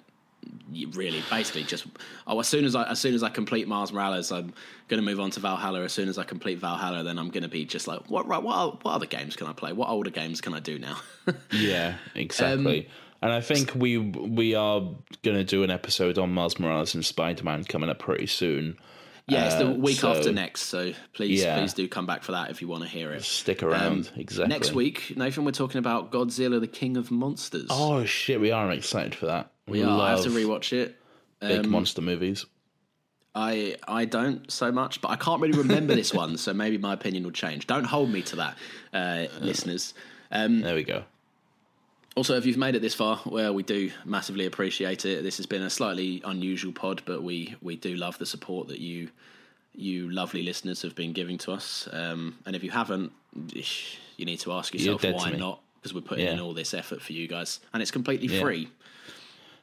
[0.92, 1.86] really basically just
[2.26, 4.52] oh as soon as I as soon as I complete Miles Morales I'm
[4.88, 7.42] going to move on to Valhalla as soon as I complete Valhalla then I'm going
[7.42, 10.10] to be just like what right what what other games can I play what older
[10.10, 10.98] games can I do now
[11.52, 14.80] yeah exactly um, and I think we we are
[15.22, 18.76] going to do an episode on Miles Morales and Spider-Man coming up pretty soon
[19.28, 21.56] yeah, it's the uh, week so, after next, so please, yeah.
[21.58, 23.22] please do come back for that if you want to hear it.
[23.22, 24.52] Stick around, um, exactly.
[24.52, 27.68] Next week, Nathan, we're talking about Godzilla, the King of Monsters.
[27.70, 29.51] Oh shit, we are excited for that.
[29.68, 30.00] We are.
[30.00, 30.96] I have to rewatch it.
[31.40, 32.46] Big um, monster movies.
[33.34, 36.92] I I don't so much, but I can't really remember this one, so maybe my
[36.92, 37.66] opinion will change.
[37.66, 38.56] Don't hold me to that,
[38.92, 39.94] uh, listeners.
[40.30, 41.04] Um, there we go.
[42.14, 45.22] Also, if you've made it this far, well, we do massively appreciate it.
[45.22, 48.80] This has been a slightly unusual pod, but we we do love the support that
[48.80, 49.08] you
[49.74, 51.88] you lovely listeners have been giving to us.
[51.90, 53.12] Um, and if you haven't,
[53.54, 56.32] you need to ask yourself why not, because we're putting yeah.
[56.32, 58.42] in all this effort for you guys, and it's completely yeah.
[58.42, 58.68] free.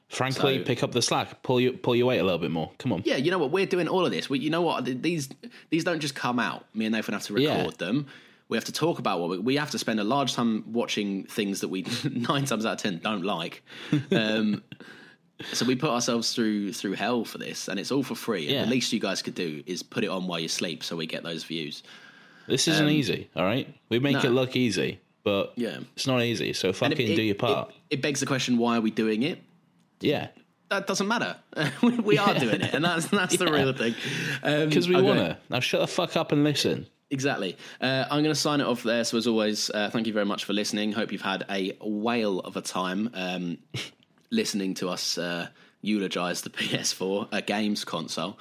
[0.09, 2.71] Frankly, so, pick up the slack, pull you pull your weight a little bit more.
[2.79, 3.03] Come on.
[3.05, 3.51] Yeah, you know what?
[3.51, 4.29] We're doing all of this.
[4.29, 4.85] We, you know what?
[4.85, 5.29] These
[5.69, 6.65] these don't just come out.
[6.73, 7.69] Me and Nathan have to record yeah.
[7.77, 8.07] them
[8.49, 11.23] we have to talk about what we, we, have to spend a large time watching
[11.25, 13.63] things that we nine times out of ten don't like.
[14.11, 14.63] Um,
[15.53, 18.47] so we put ourselves through through hell for this, and it's all for free.
[18.47, 18.65] Yeah.
[18.65, 21.05] the least you guys could do is put it on while you sleep, so we
[21.05, 21.83] get those views.
[22.47, 23.71] This isn't um, easy, all right?
[23.89, 24.21] We make no.
[24.21, 25.77] it look easy, but yeah.
[25.95, 26.51] it's not easy.
[26.53, 27.69] So fucking it, do your part.
[27.69, 29.39] It, it, begs the question: Why are we doing it?
[30.01, 30.27] Yeah,
[30.69, 31.35] that doesn't matter.
[31.81, 32.39] we are yeah.
[32.39, 33.45] doing it, and that's that's yeah.
[33.45, 33.95] the real thing.
[34.41, 35.07] Because um, we okay.
[35.07, 35.37] wanna.
[35.49, 36.87] Now shut the fuck up and listen.
[37.11, 37.57] Exactly.
[37.81, 39.03] Uh, I'm going to sign it off there.
[39.03, 40.91] So, as always, uh, thank you very much for listening.
[40.91, 43.57] Hope you've had a whale of a time um,
[44.31, 45.47] listening to us uh,
[45.81, 48.37] eulogize the PS4, a games console.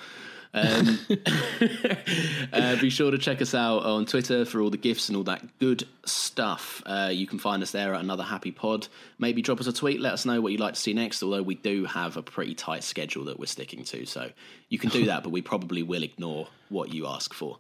[0.55, 0.99] Um,
[2.53, 5.25] uh, be sure to check us out on Twitter for all the gifts and all
[5.25, 6.83] that good stuff.
[6.87, 8.89] Uh, you can find us there at another happy pod.
[9.19, 11.23] Maybe drop us a tweet, let us know what you'd like to see next.
[11.23, 14.31] Although we do have a pretty tight schedule that we're sticking to, so
[14.69, 17.59] you can do that, but we probably will ignore what you ask for.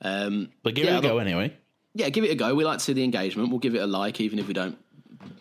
[0.00, 1.54] Um, but give yeah, it a go anyway.
[1.94, 2.54] Yeah, give it a go.
[2.54, 3.50] We like to see the engagement.
[3.50, 4.78] We'll give it a like, even if we don't,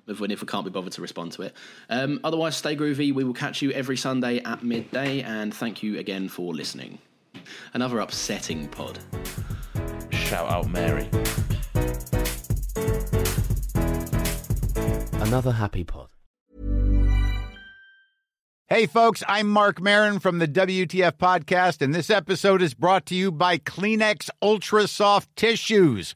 [0.08, 1.56] if we, if we can't be bothered to respond to it.
[1.90, 3.14] Um, otherwise, stay groovy.
[3.14, 7.00] We will catch you every Sunday at midday, and thank you again for listening.
[7.74, 9.00] Another upsetting pod.
[10.12, 11.10] Shout out, Mary.
[15.22, 16.08] Another happy pod.
[18.68, 23.16] Hey, folks, I'm Marc Maron from the WTF Podcast, and this episode is brought to
[23.16, 26.16] you by Kleenex Ultra Soft Tissues